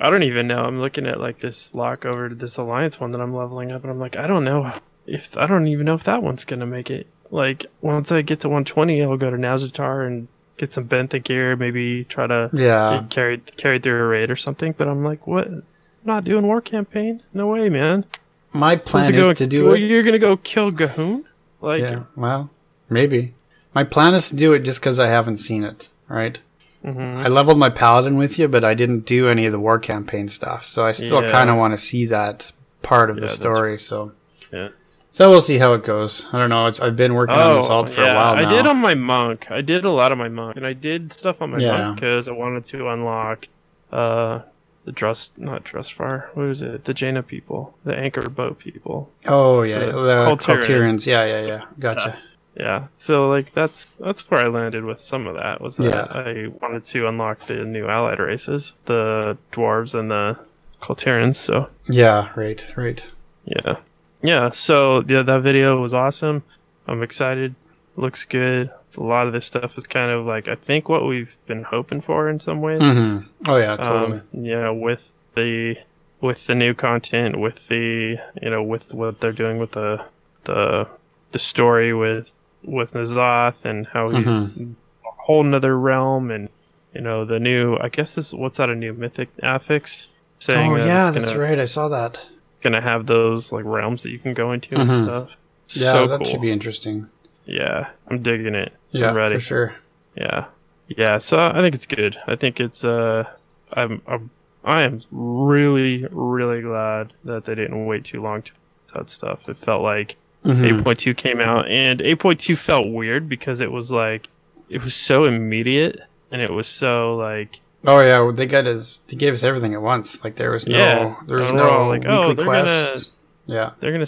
[0.00, 0.64] I don't even know.
[0.64, 3.82] I'm looking at like this lock over to this alliance one that I'm leveling up,
[3.82, 4.72] and I'm like, I don't know
[5.06, 7.06] if I don't even know if that one's gonna make it.
[7.30, 11.56] Like once I get to 120, I'll go to Nazjatar and get some benthic gear,
[11.56, 12.98] maybe try to Yeah.
[13.00, 14.74] get carried carried through a raid or something.
[14.76, 15.46] But I'm like, what?
[15.48, 15.62] I'm
[16.04, 17.20] not doing war campaign?
[17.32, 18.04] No way, man.
[18.52, 19.80] My plan is going- to do well, it.
[19.80, 21.24] You're gonna go kill G'huun?
[21.60, 22.04] Like, Yeah.
[22.16, 22.50] Well,
[22.88, 23.34] maybe.
[23.74, 25.88] My plan is to do it just because I haven't seen it.
[26.08, 26.40] Right.
[26.84, 27.16] mhm.
[27.24, 30.28] I leveled my paladin with you, but I didn't do any of the war campaign
[30.28, 30.66] stuff.
[30.66, 31.30] So I still Yeah.
[31.30, 33.78] kind of want to see that part of Yeah, the story.
[33.78, 34.12] So.
[34.52, 34.68] Yeah.
[35.14, 36.26] So we'll see how it goes.
[36.32, 36.66] I don't know.
[36.66, 38.48] It's, I've been working on this alt for Oh, yeah, a while now.
[38.48, 39.48] I did on my monk.
[39.48, 41.70] I did a lot of my monk, and I did stuff on my Yeah.
[41.84, 43.46] monk because I wanted to unlock
[43.92, 44.40] uh
[44.84, 46.34] the Drust, not dress Drustvar.
[46.34, 46.84] What is it?
[46.84, 49.08] The Jaina people, the anchor boat people.
[49.28, 50.62] oh yeah, the the, Kul Tirans.
[50.64, 51.06] Culturians.
[51.06, 51.64] Yeah, yeah, yeah.
[51.78, 52.18] Gotcha.
[52.56, 52.88] Yeah.
[52.98, 55.60] So like that's that's where I landed with some of that.
[55.60, 56.06] Was that Yeah.
[56.12, 60.40] I wanted to unlock the new allied races, the dwarves and the
[60.80, 61.36] Kul Tirans.
[61.36, 62.30] So Yeah.
[62.34, 62.66] Right.
[62.76, 63.04] Right.
[63.44, 63.76] Yeah.
[64.24, 66.42] Yeah, so yeah, that video was awesome.
[66.88, 67.54] I'm excited.
[67.96, 68.70] Looks good.
[68.96, 72.00] A lot of this stuff is kind of like I think what we've been hoping
[72.00, 72.80] for in some ways.
[72.80, 73.76] hmm Oh yeah.
[73.76, 74.18] Totally.
[74.20, 75.76] Um, yeah, with the
[76.20, 80.04] with the new content, with the you know, with what they're doing with the
[80.44, 80.88] the
[81.32, 82.32] the story with
[82.62, 84.72] with N'Zoth and how he's Mm-hmm.
[85.06, 86.48] a whole nother realm and
[86.94, 90.06] you know, the new I guess this what's that a new mythic affix
[90.38, 91.58] saying oh yeah, that's right.
[91.58, 92.30] I saw that.
[92.64, 95.04] Gonna have those like realms that you can go into and Mhm.
[95.04, 95.36] stuff.
[95.68, 96.26] Yeah, so that cool.
[96.26, 97.06] should be interesting.
[97.46, 98.72] Yeah, I'm digging it.
[98.90, 99.34] Yeah, I'm ready.
[99.36, 99.74] for sure.
[100.16, 100.46] Yeah,
[100.88, 101.18] yeah.
[101.18, 102.16] So I think it's good.
[102.26, 103.24] I think it's uh,
[103.72, 104.30] I'm, I'm
[104.64, 108.52] I am really really glad that they didn't wait too long to
[108.94, 109.48] that stuff.
[109.48, 110.80] It felt like Mhm.
[110.82, 114.28] 8.2 came out, and 8.2 felt weird because it was like
[114.68, 116.00] it was so immediate
[116.30, 119.02] and it was so like Oh yeah, well, they got us.
[119.08, 120.24] They gave us everything at once.
[120.24, 121.16] Like there was no, Yeah.
[121.26, 123.12] there was no all like, oh, weekly they're quests.
[123.46, 124.06] Yeah, they're gonna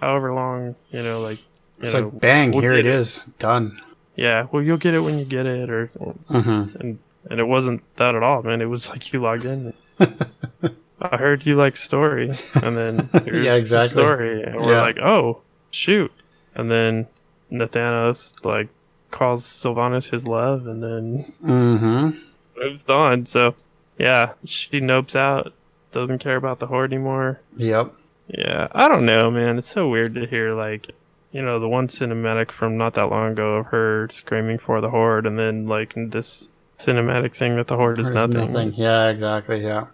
[0.00, 1.44] however long you know like you
[1.82, 3.80] it's know, like bang, we'll here get it is, done.
[4.14, 6.76] Yeah, well, you'll get it when you get it, or, Mm-hmm.
[6.78, 8.62] and and it wasn't that at all, man.
[8.62, 9.72] It was like you logged in.
[11.02, 14.00] I heard you like story, and then here's Yeah, the exactly.
[14.02, 14.80] story, and we're Yeah.
[14.82, 16.12] like, oh shoot,
[16.54, 17.08] and then
[17.52, 18.68] Nathanos like
[19.10, 22.18] calls Sylvanas his love, and then Mm-hmm.
[22.58, 23.26] Moves on.
[23.26, 23.54] So
[23.98, 25.52] yeah, she nopes out,
[25.92, 27.40] doesn't care about the horde anymore.
[27.56, 27.92] Yep.
[28.28, 29.58] Yeah, I don't know, man.
[29.58, 30.90] It's so weird to hear like,
[31.32, 34.90] you know, the one cinematic from not that long ago of her screaming for the
[34.90, 38.74] horde, and then like this cinematic thing that the horde is There's nothing.
[38.74, 39.62] Yeah, exactly.
[39.62, 39.86] Yeah.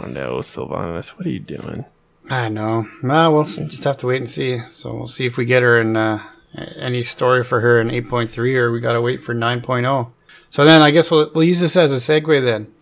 [0.00, 1.84] Oh no, Sylvanas, what are you doing?
[2.30, 2.88] I know.
[3.02, 4.60] Well, we'll just have to wait and see.
[4.60, 6.22] So we'll see if we get her in uh,
[6.78, 10.10] any story for her in 8.3, or we gotta wait for 9.0.
[10.54, 12.72] So then I guess we'll we'll use this as a segue then.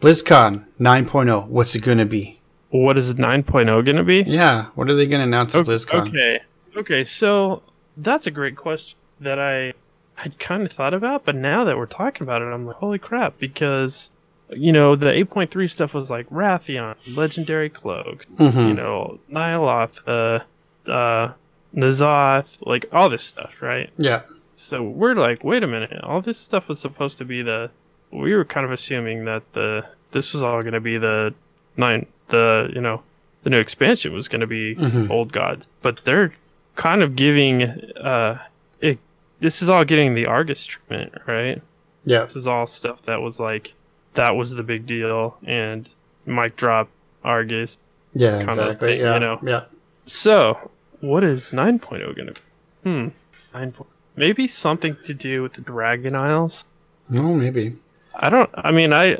[0.00, 1.48] BlizzCon 9.0.
[1.48, 2.40] What's it gonna be?
[2.70, 4.22] What is 9.0 gonna be?
[4.26, 4.66] Yeah.
[4.74, 6.08] What are they gonna announce at O- BlizzCon?
[6.08, 6.40] Okay,
[6.78, 7.62] okay, so
[7.94, 9.74] that's a great question that I
[10.14, 12.98] had kind of thought about, but now that we're talking about it, I'm like, holy
[12.98, 14.08] crap, because
[14.48, 18.68] you know the 8.3 stuff was like Wrathion, legendary cloak, Mhm.
[18.68, 21.32] you know, Nyloth, uh, uh,
[21.76, 23.90] N'Zoth, like all this stuff, right?
[23.98, 24.22] Yeah.
[24.60, 27.70] So we're like, wait a minute, all this stuff was supposed to be the.
[28.12, 31.32] We were kind of assuming that the this was all going to be the
[31.76, 33.02] nine, the you know,
[33.42, 35.08] the new expansion was going to be Mhm.
[35.10, 36.32] old gods, but they're
[36.76, 37.62] kind of giving
[37.96, 38.38] uh,
[38.80, 38.98] it.
[39.38, 41.62] This is all getting the Argus treatment, right?
[42.04, 42.24] Yeah.
[42.24, 43.72] This is all stuff that was like
[44.14, 45.88] that was the big deal, and
[46.26, 46.88] mic drop
[47.24, 47.78] Argus.
[48.12, 48.38] Yeah.
[48.42, 48.88] kind of Exactly.
[48.88, 49.14] thing, yeah.
[49.14, 49.38] you know.
[49.42, 49.64] Yeah.
[50.04, 50.70] So,
[51.00, 52.40] what is 9.0 going to be?
[52.82, 53.08] Hmm.
[53.54, 53.72] 9.
[54.16, 56.64] Maybe something to do with the Dragon Isles.
[57.08, 57.76] No, maybe.
[58.14, 58.50] I don't.
[58.54, 59.16] I mean, I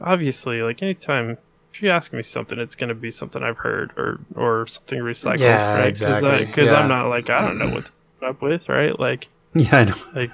[0.00, 1.38] obviously like anytime
[1.72, 5.00] if you ask me something, it's going to be something I've heard or or something
[5.00, 5.40] recycled.
[5.40, 5.88] Yeah, right?
[5.88, 6.74] exactly, Because yeah.
[6.76, 7.90] I'm not like I don't know what
[8.22, 8.98] up with, right?
[8.98, 9.94] Like Yeah, I know.
[10.14, 10.30] like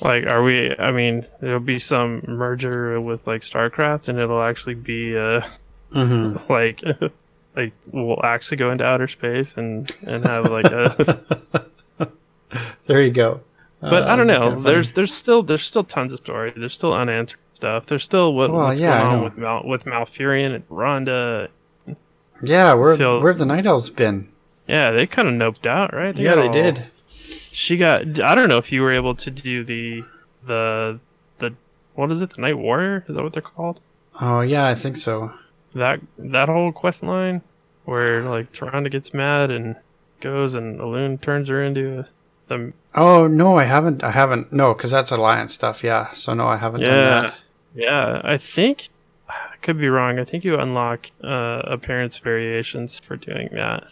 [0.00, 0.74] like are we?
[0.78, 5.42] I mean, there'll be some merger with like StarCraft, and it'll actually be uh
[5.92, 6.82] hmm like
[7.56, 11.66] like we'll actually go into outer space and and have like a
[12.86, 13.40] There you go.
[13.80, 14.48] but I Uh, don't know.
[14.50, 14.60] kinda.
[14.62, 16.52] There's there's still there's still tons of story.
[16.56, 17.86] There's still unanswered stuff.
[17.86, 21.48] There's still what, Well, what's yeah, going on with Mal with Malfurion and Rhonda.
[22.42, 22.74] yeah.
[22.74, 24.28] Where so- where have the night elves been?
[24.68, 26.14] Yeah, they kind of noped out, right?
[26.16, 26.84] yeah, they all- did.
[27.54, 28.20] She got.
[28.20, 30.04] I don't know if you were able to do the
[30.44, 31.00] the
[31.38, 31.54] the
[31.94, 32.30] what is it?
[32.30, 33.04] The Night Warrior?
[33.08, 33.80] Is that what they're called?
[34.20, 35.32] Oh yeah, I think so.
[35.74, 37.42] that that whole quest line
[37.84, 39.76] where like Tyrande gets mad and
[40.20, 42.04] goes and Elune turns her into
[42.52, 44.02] the Oh no, I haven't.
[44.04, 44.52] I haven't.
[44.52, 45.82] No, because that's alliance stuff.
[45.82, 46.12] Yeah.
[46.12, 47.34] So no, I haven't done yeah that.
[47.74, 48.88] yeah I think
[49.28, 50.18] I could be wrong.
[50.18, 53.84] I think you unlock uh, appearance variations for doing that.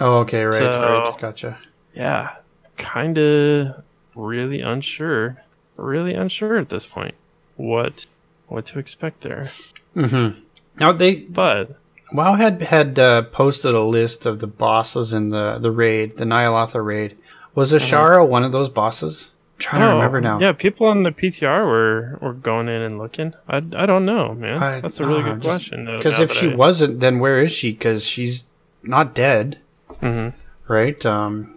[0.00, 1.18] Oh, okay, right, So- right.
[1.20, 1.58] Gotcha.
[1.94, 2.36] Yeah,
[2.76, 3.82] kind of
[4.16, 5.42] really unsure,
[5.76, 7.14] really unsure at this point
[7.56, 8.06] what
[8.48, 9.50] what to expect there.
[9.96, 10.40] Mm-hmm.
[10.80, 11.76] Now they But
[12.12, 16.24] WoW had had uh, posted a list of the bosses in the the raid, the
[16.24, 17.16] Ny'alotha raid.
[17.54, 19.30] Was Azshara one of those bosses?
[19.54, 20.40] I'm trying to remember now.
[20.40, 23.34] Yeah, people on the PTR were were going in and looking.
[23.48, 24.62] I, I don't know, man.
[24.62, 25.86] I- That's a really uh, good just- question.
[25.86, 27.72] Because if she I- wasn't, then where is she?
[27.72, 28.44] Because she's
[28.82, 29.58] not dead,
[30.02, 30.34] Mhm.
[30.68, 31.06] right?
[31.06, 31.54] Um,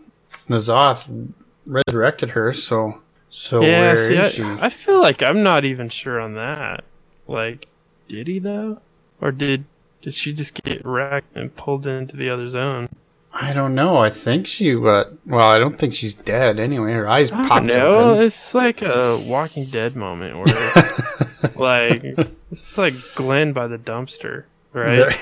[0.47, 1.29] N'Zoth
[1.65, 4.43] resurrected her, so so yeah, where see, is I, she?
[4.61, 6.83] I feel like I'm not even sure on that.
[7.27, 7.67] Like,
[8.07, 8.79] did he though,
[9.19, 9.65] or did
[10.01, 12.87] did she just get wrecked and pulled into the other zone?
[13.33, 13.97] I don't know.
[13.97, 14.73] I think she.
[14.75, 16.93] Uh, well, I don't think she's dead anyway.
[16.93, 18.23] Her eyes I popped open.
[18.23, 20.45] It's like a Walking Dead moment where,
[21.55, 22.03] like,
[22.51, 25.13] it's like Glenn by the dumpster, right?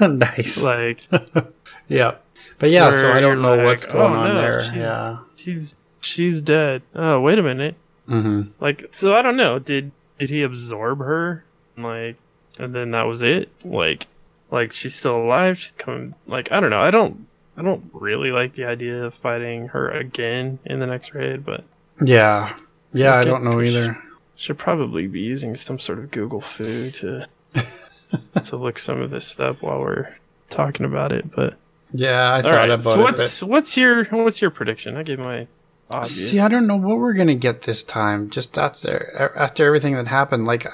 [0.00, 0.62] nice.
[0.62, 1.06] like,
[1.88, 2.14] yeah,
[2.58, 2.90] but yeah.
[2.90, 4.64] So I don't know like, what's going oh, on no, there.
[4.64, 5.18] she's- Yeah.
[5.36, 6.82] she's she's dead.
[6.94, 7.74] Oh, wait a minute.
[8.06, 9.58] hmm Like, so I don't know.
[9.58, 11.44] Did did he absorb her?
[11.76, 12.16] Like,
[12.58, 13.50] and then that was it.
[13.64, 14.06] Like,
[14.50, 15.58] like she's still alive.
[15.58, 16.14] She's coming.
[16.26, 16.80] Like, I don't know.
[16.80, 17.26] I don't.
[17.58, 21.64] I don't really like the idea of fighting her again in the next raid, but
[22.00, 22.54] Yeah.
[22.92, 23.16] Yeah.
[23.16, 23.98] I don't know either.
[24.36, 27.26] should probably be using some sort of Google foo to
[28.44, 30.14] to look some of this up while we're
[30.50, 31.30] talking about it.
[31.34, 31.56] But
[31.92, 32.70] Yeah, I thought right.
[32.70, 33.02] about So it.
[33.02, 34.96] what's what's your what's your prediction?
[34.96, 35.48] I gave my
[35.90, 36.30] obvious.
[36.30, 38.30] See, I don't know what we're gonna get this time.
[38.30, 40.66] Just after after everything that happened, like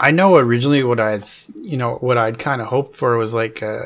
[0.00, 1.20] I know originally what I,
[1.54, 3.82] you know, what I'd kind of hoped for was like, uh,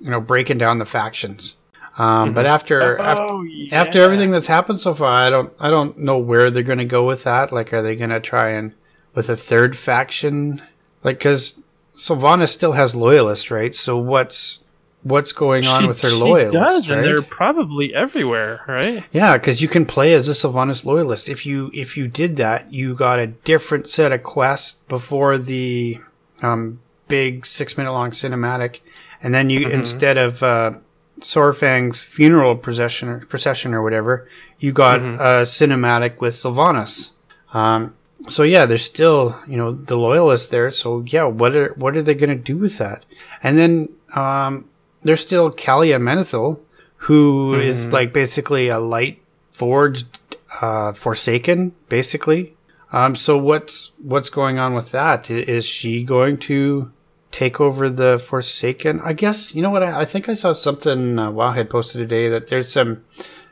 [0.00, 1.54] you know, breaking down the factions.
[1.98, 3.80] Um, But after after oh, yeah.
[3.80, 6.84] after everything that's happened so far, I don't I don't know where they're going to
[6.84, 7.52] go with that.
[7.52, 8.72] Like, are they going to try and
[9.14, 10.62] with a third faction?
[11.02, 11.60] Like, because
[11.96, 13.74] Sylvanas still has loyalists, right?
[13.74, 14.60] So what's
[15.02, 16.60] what's going on She- with her loyalists?
[16.60, 19.02] does, and they're probably everywhere, right?
[19.12, 21.28] Yeah, because you can play as a Sylvanas loyalist.
[21.28, 25.98] If you if you did that, you got a different set of quests before the
[26.42, 28.80] um, big six minute long cinematic,
[29.22, 30.72] and then you instead of uh,
[31.20, 34.28] Saurfang's funeral procession or, procession or whatever,
[34.58, 37.10] you got a cinematic with Sylvanas.
[37.52, 37.96] Um,
[38.28, 40.70] so yeah, there's still you know the loyalists there.
[40.70, 43.04] So yeah, what are what are they going to do with that?
[43.42, 44.68] And then um,
[45.02, 46.60] there's still Calia Menethil,
[46.96, 50.18] who is like basically a light forged
[50.60, 52.56] uh, Forsaken, basically.
[52.92, 55.30] Um, so what's what's going on with that?
[55.30, 56.90] Is she going to
[57.30, 59.00] take over the Forsaken?
[59.04, 59.82] I guess you know what.
[59.82, 63.04] I, I think I saw something uh, Wowhead posted today that there's some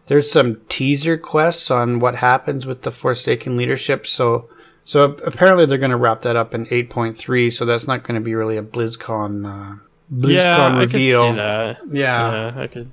[0.06, 4.06] there's some teaser quests on what happens with the Forsaken leadership.
[4.06, 4.48] So
[4.84, 7.52] so apparently they're going to wrap that up in 8.3.
[7.52, 9.76] So that's not going to be really a BlizzCon uh,
[10.12, 11.22] BlizzCon yeah, reveal.
[11.22, 11.78] I could see that.
[11.88, 12.52] Yeah.
[12.54, 12.90] Yeah, I could.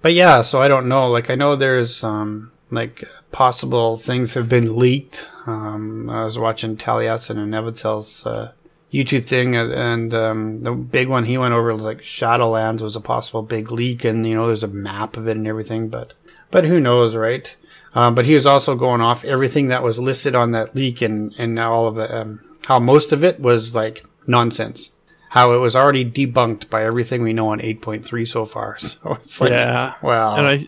[0.00, 1.10] But yeah, so I don't know.
[1.10, 5.30] Like I know there's um like possible things have been leaked.
[5.46, 8.52] Um, I was watching Taliesin and Evitel's uh,
[8.92, 12.94] YouTube thing, and, and um, the big one he went over was like Shadowlands was
[12.94, 15.88] a possible big leak, and you know there's a map of it and everything.
[15.88, 16.14] But
[16.50, 17.56] but who knows, right?
[17.94, 21.34] Um, but he was also going off everything that was listed on that leak, and
[21.38, 24.90] and all of it, um, how most of it was like nonsense.
[25.30, 28.76] How it was already debunked by everything we know on 8.3 so far.
[28.78, 30.66] So it's like, yeah, well, and I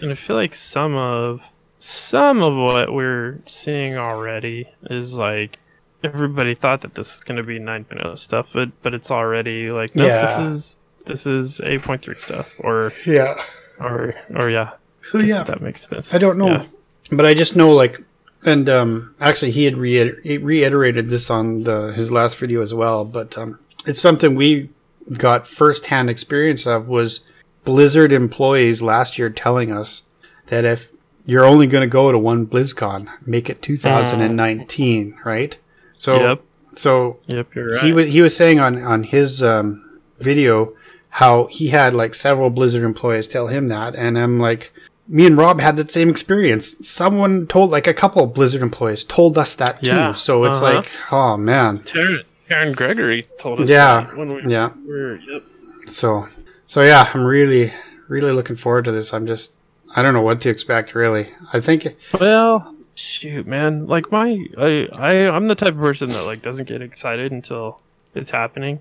[0.00, 1.42] and I feel like some of
[1.78, 5.58] some of what we're seeing already is like
[6.02, 9.94] everybody thought that this is going to be 9.0 stuff, but but it's already like
[9.96, 10.26] no, Yeah.
[10.26, 13.42] this is this is 8.3 stuff, or yeah.
[13.80, 16.12] or or yeah, So yeah, if that makes sense.
[16.14, 16.64] I don't know, Yeah.
[17.10, 18.00] but I just know like,
[18.44, 22.74] and um, actually he had reiter- he reiterated this on the, his last video as
[22.74, 23.04] well.
[23.04, 24.70] But um, it's something we
[25.16, 27.20] got firsthand experience of was
[27.64, 30.02] Blizzard employees last year telling us
[30.48, 30.92] that if
[31.26, 35.58] you're only going to go to one BlizzCon, make it 2019, right?
[35.98, 36.42] So Yep.
[36.76, 37.82] so Yep, you're right.
[37.84, 39.84] he was he was saying on on his um,
[40.20, 40.72] video
[41.10, 44.72] how he had like several Blizzard employees tell him that, and I'm like,
[45.08, 46.76] me and Rob had that same experience.
[46.86, 49.90] Someone told like a couple of Blizzard employees told us that too.
[49.90, 50.74] Yeah, So it's uh-huh.
[50.76, 54.70] like, oh man, Taryn, Taryn Gregory told us Yeah, that when we yeah.
[54.86, 55.42] were yep.
[55.88, 56.28] So
[56.66, 57.72] so yeah, I'm really
[58.06, 59.12] really looking forward to this.
[59.12, 59.52] I'm just
[59.96, 61.30] I don't know what to expect really.
[61.52, 61.88] I think
[62.20, 63.86] Well, shoot, man.
[63.86, 67.80] Like my, I, I, I'm the type of person that like doesn't get excited until
[68.14, 68.80] it's happening.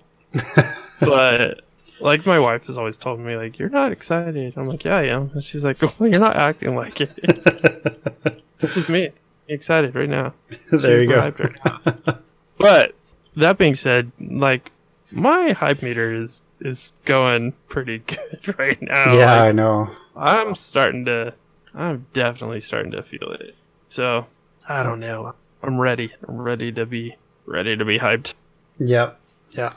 [0.99, 1.61] but
[1.99, 4.53] like my wife has always told me, like you're not excited.
[4.57, 5.31] I'm like, yeah, I am.
[5.33, 7.15] And she's like, well, you're not acting like it.
[8.59, 9.11] this is me
[9.47, 10.33] excited right now.
[10.71, 11.19] there you go.
[11.19, 12.17] right
[12.57, 12.95] but
[13.35, 14.71] that being said, like
[15.11, 19.13] my hype meter is is going pretty good right now.
[19.13, 19.91] yeah, Like, I know.
[20.15, 21.33] I'm starting to,
[21.73, 23.55] I'm definitely starting to feel it.
[23.89, 24.27] So
[24.67, 25.33] I don't know.
[25.63, 26.11] I'm ready.
[26.27, 27.15] I'm ready to be
[27.45, 28.33] ready to be hyped.
[28.79, 29.19] Yep.
[29.51, 29.73] Yeah.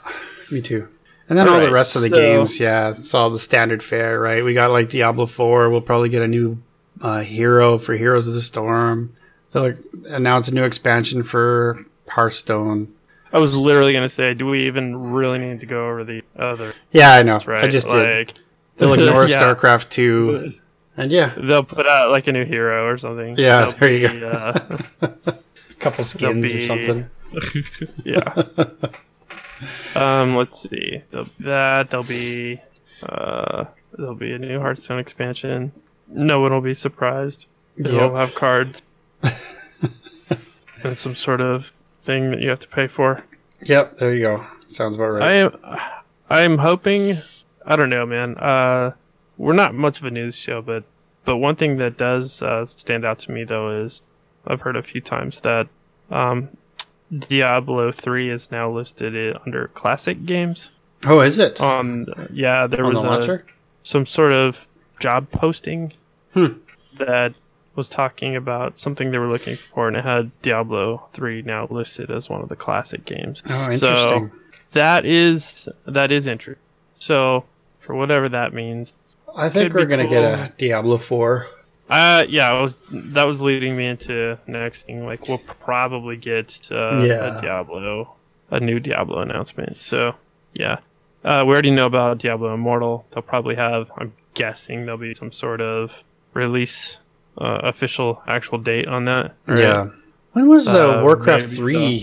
[0.51, 0.87] Me too.
[1.29, 4.19] And then all, the rest of the so- games, yeah, it's all the standard fare,
[4.19, 4.43] right?
[4.43, 5.69] We got like Diablo 4.
[5.69, 6.61] We'll probably get a new
[7.01, 9.13] uh, hero for Heroes of the Storm.
[9.51, 9.77] They'll like,
[10.09, 12.93] announce a new expansion for Hearthstone.
[13.33, 16.73] I was literally gonna say, do we even really need to go over the other?
[16.91, 17.39] Yeah, I know.
[17.45, 17.63] Right?
[17.63, 17.93] I just did.
[17.93, 18.33] like,
[18.75, 19.41] They'll ignore Yeah.
[19.41, 20.53] StarCraft 2.
[21.01, 23.35] And yeah, They'll put out like a new hero or something.
[23.37, 24.29] Yeah, They'll there you go.
[24.29, 25.37] Uh, a
[25.79, 27.09] couple skins be- or something.
[28.05, 28.43] yeah.
[29.95, 31.01] um, let's see.
[31.09, 32.59] There'll be that there'll be
[33.03, 33.65] uh,
[33.97, 35.71] there'll be a new Hearthstone expansion.
[36.07, 37.47] No one will be surprised.
[37.77, 38.11] It'll Yep.
[38.13, 38.81] have cards
[40.83, 41.71] and some sort of
[42.01, 43.23] thing that you have to pay for.
[43.63, 44.45] Yep, there you go.
[44.67, 45.23] Sounds about right.
[45.23, 45.57] I am
[46.29, 47.17] I am hoping
[47.65, 48.37] I don't know, man.
[48.37, 48.91] Uh
[49.41, 50.83] we're not much of a news show, but
[51.25, 54.01] but one thing that does uh, stand out to me though is
[54.45, 55.67] I've heard a few times that
[56.09, 56.49] um
[57.17, 60.69] Diablo 3 is now listed under classic games.
[61.05, 61.59] oh, is it?
[61.59, 63.41] Um yeah, there On was the a,
[63.83, 64.67] some sort of
[64.99, 65.93] job posting
[66.33, 66.53] Hmm.
[66.97, 67.33] that
[67.75, 72.09] was talking about something they were looking for and it had Diablo 3 now listed
[72.11, 73.43] as one of the classic games.
[73.49, 74.31] Oh, So, interesting.
[74.73, 76.63] that is that is interesting.
[76.99, 77.45] So
[77.79, 78.93] for whatever that means,
[79.35, 81.47] I think we're going to get a Diablo 4.
[81.89, 85.05] uh, yeah, I was that was leading me into next thing.
[85.05, 87.37] Like we'll probably get uh, Yeah.
[87.37, 88.15] a Diablo,
[88.49, 89.77] a new Diablo announcement.
[89.77, 90.15] So
[90.53, 90.79] yeah,
[91.23, 93.05] uh, we already know about Diablo Immortal.
[93.11, 93.91] They'll probably have.
[93.97, 96.03] I'm guessing there'll be some sort of
[96.33, 96.97] release,
[97.37, 99.33] uh, official actual date on that.
[99.47, 99.59] right?
[99.59, 99.89] Yeah.
[100.33, 101.55] When was uh, Uh, Warcraft maybe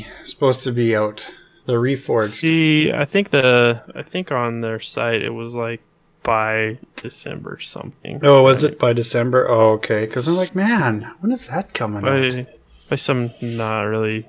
[0.05, 1.33] 3 supposed to be out?
[1.65, 2.29] The Reforged.
[2.29, 5.81] See, I think the I think on their site it was like
[6.29, 8.21] by December something.
[8.23, 9.49] Oh, was it by December?
[9.49, 10.05] Oh, okay.
[10.05, 12.33] Because I'm like, man, when is that coming out?
[12.35, 12.47] by
[12.91, 14.27] by some not really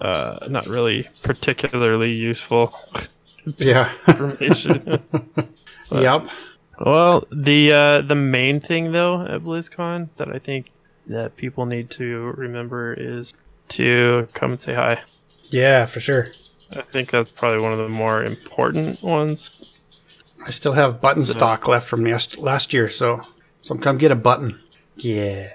[0.00, 2.74] uh not really particularly useful
[3.58, 3.92] Yeah.
[4.08, 5.02] information.
[5.92, 6.26] yep.
[6.80, 10.72] well, the uh the main thing though at BlizzCon that I think
[11.06, 13.34] that people need to remember is
[13.76, 15.02] to come and say hi.
[15.50, 16.28] Yeah, for sure.
[16.72, 19.75] I think that's probably one of the more important ones.
[20.44, 23.22] I still have button stock left from yes- last year, so
[23.62, 24.58] so come get a button.
[24.96, 25.54] Yeah.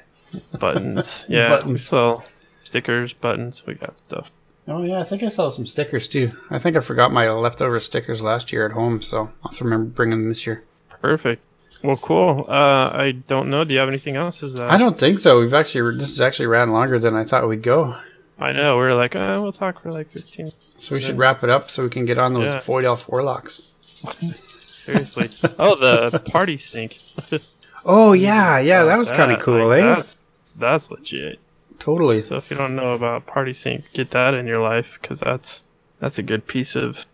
[0.59, 1.25] Buttons.
[1.29, 1.49] Yeah.
[1.49, 1.85] We Buttons.
[1.87, 2.25] sell
[2.63, 4.31] stickers, buttons, we got stuff.
[4.67, 6.31] Oh yeah, I think I saw some stickers too.
[6.49, 9.63] I think I forgot my leftover stickers last year at home, so I'll have to
[9.63, 10.63] remember bringing them this year.
[11.01, 11.47] Perfect.
[11.83, 12.45] Well, cool.
[12.47, 13.63] Uh, I don't know.
[13.63, 14.43] Do you have anything else?
[14.43, 15.39] Is that I don't think so.
[15.39, 17.95] We've actually this has actually ran longer than I thought we'd go.
[18.39, 18.77] I know.
[18.77, 20.51] We are like, uh, we'll talk for like fifteen.
[20.79, 22.61] So we should wrap it up so we can get on those Yeah.
[22.61, 23.63] Void Elf Warlocks.
[24.91, 25.29] Seriously.
[25.59, 26.99] oh, the party sync.
[27.85, 29.95] Oh yeah, yeah, that was kind of cool, like, eh?
[29.95, 30.17] That's
[30.57, 31.39] that's legit.
[31.79, 32.23] Totally.
[32.23, 35.63] So if you don't know about party sync, get that in your life because that's
[35.99, 37.05] that's a good piece of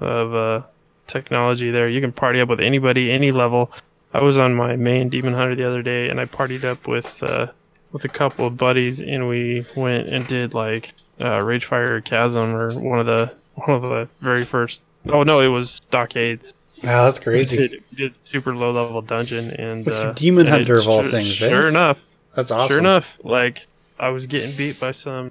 [0.00, 0.62] of uh,
[1.06, 1.88] technology there.
[1.88, 3.70] You can party up with anybody, any level.
[4.12, 7.22] I was on my main demon hunter the other day, and I partied up with
[7.22, 7.48] uh,
[7.92, 12.72] with a couple of buddies, and we went and did like uh, Ragefire Chasm or
[12.78, 14.82] one of the one of the very first.
[15.06, 16.54] Oh no, it was Stockades.
[16.84, 17.56] Wow, that's We crazy.
[17.56, 20.88] did, we did super low level dungeon and With uh, Demon and Hunter it of
[20.88, 21.48] all sure- things, eh?
[21.48, 22.68] Sure enough, That's awesome.
[22.68, 23.66] Sure enough, like
[23.98, 25.30] I was getting beat by some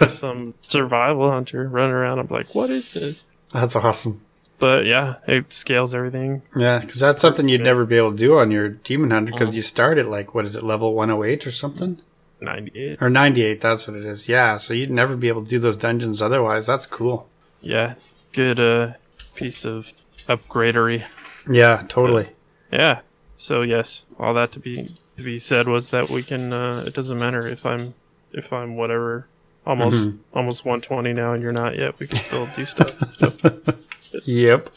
[0.00, 2.18] by some survival hunter running around.
[2.20, 3.24] I'm like, what is this?
[3.52, 4.22] That's awesome.
[4.58, 6.40] But yeah, it scales everything.
[6.56, 9.48] Yeah, because that's something you'd never be able to do on your Demon Hunter because
[9.48, 9.56] Uh-huh.
[9.56, 12.00] you start at like what is it, level 108 or something,
[12.40, 13.02] 98.
[13.02, 13.60] or 98.
[13.60, 14.28] That's what it is.
[14.30, 16.64] Yeah, so you'd never be able to do those dungeons otherwise.
[16.66, 17.28] That's cool.
[17.60, 17.94] Yeah,
[18.32, 18.92] good uh
[19.34, 19.92] piece of
[20.28, 21.04] upgradery.
[21.48, 22.30] Yeah, totally.
[22.72, 23.00] Yeah.
[23.36, 26.52] So yes, all that to be to be said was that we can.
[26.52, 27.94] Uh, it doesn't matter if I'm
[28.32, 29.26] if I'm whatever.
[29.66, 30.16] Almost Mm-hmm.
[30.38, 31.98] almost 120 now, and you're not yet.
[31.98, 32.98] We can still do stuff.
[33.16, 33.32] So.
[34.24, 34.70] Yep.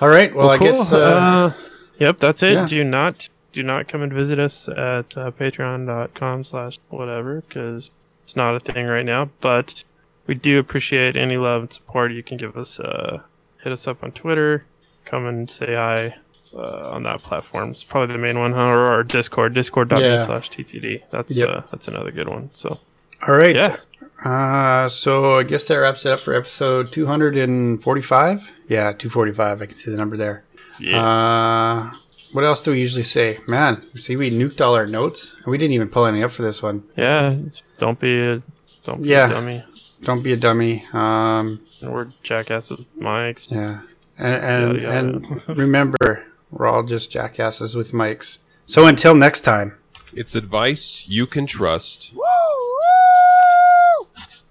[0.00, 0.34] All right.
[0.34, 0.66] Well, I cool.
[0.68, 0.92] guess.
[0.92, 1.52] Uh, Uh,
[1.98, 2.52] yep, that's it.
[2.54, 2.66] yeah.
[2.66, 7.90] Do not do not come and visit us at uh, patreon.com slash whatever because
[8.24, 9.30] it's not a thing right now.
[9.40, 9.84] But
[10.26, 12.80] we do appreciate any love and support you can give us.
[12.80, 13.22] Uh,
[13.62, 14.64] hit us up on Twitter.
[15.04, 16.16] Come and say hi
[16.54, 17.70] uh, on that platform.
[17.70, 18.66] It's probably the main one, huh?
[18.68, 20.24] Or our Discord, discord.me Yeah.
[20.24, 21.02] slash TTD.
[21.10, 21.48] That's Yep.
[21.48, 22.50] uh, that's another good one.
[22.52, 22.78] So
[23.26, 23.54] all right.
[23.56, 23.76] yeah,
[24.24, 28.52] Uh, so I guess that wraps it up for episode 245.
[28.68, 29.62] Yeah, 245.
[29.62, 30.44] I can see the number there.
[30.78, 31.02] Yeah.
[31.02, 31.92] Uh,
[32.32, 33.38] what else do we usually say?
[33.46, 36.42] Man, see, we nuked all our notes, and we didn't even pull any up for
[36.42, 36.84] this one.
[36.96, 37.34] yeah.
[37.78, 38.42] Don't be a
[38.84, 39.26] don't be Yeah.
[39.30, 39.64] a dummy.
[40.02, 40.84] Don't be a dummy.
[40.92, 43.50] Um, We're jackasses, with mics.
[43.50, 43.80] yeah,
[44.16, 44.98] and and, Yeah, yeah.
[44.98, 48.38] and remember, we're all just jackasses with mics.
[48.66, 49.74] So until next time.
[50.14, 52.14] It's advice you can trust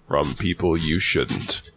[0.08, 1.72] from people you shouldn't.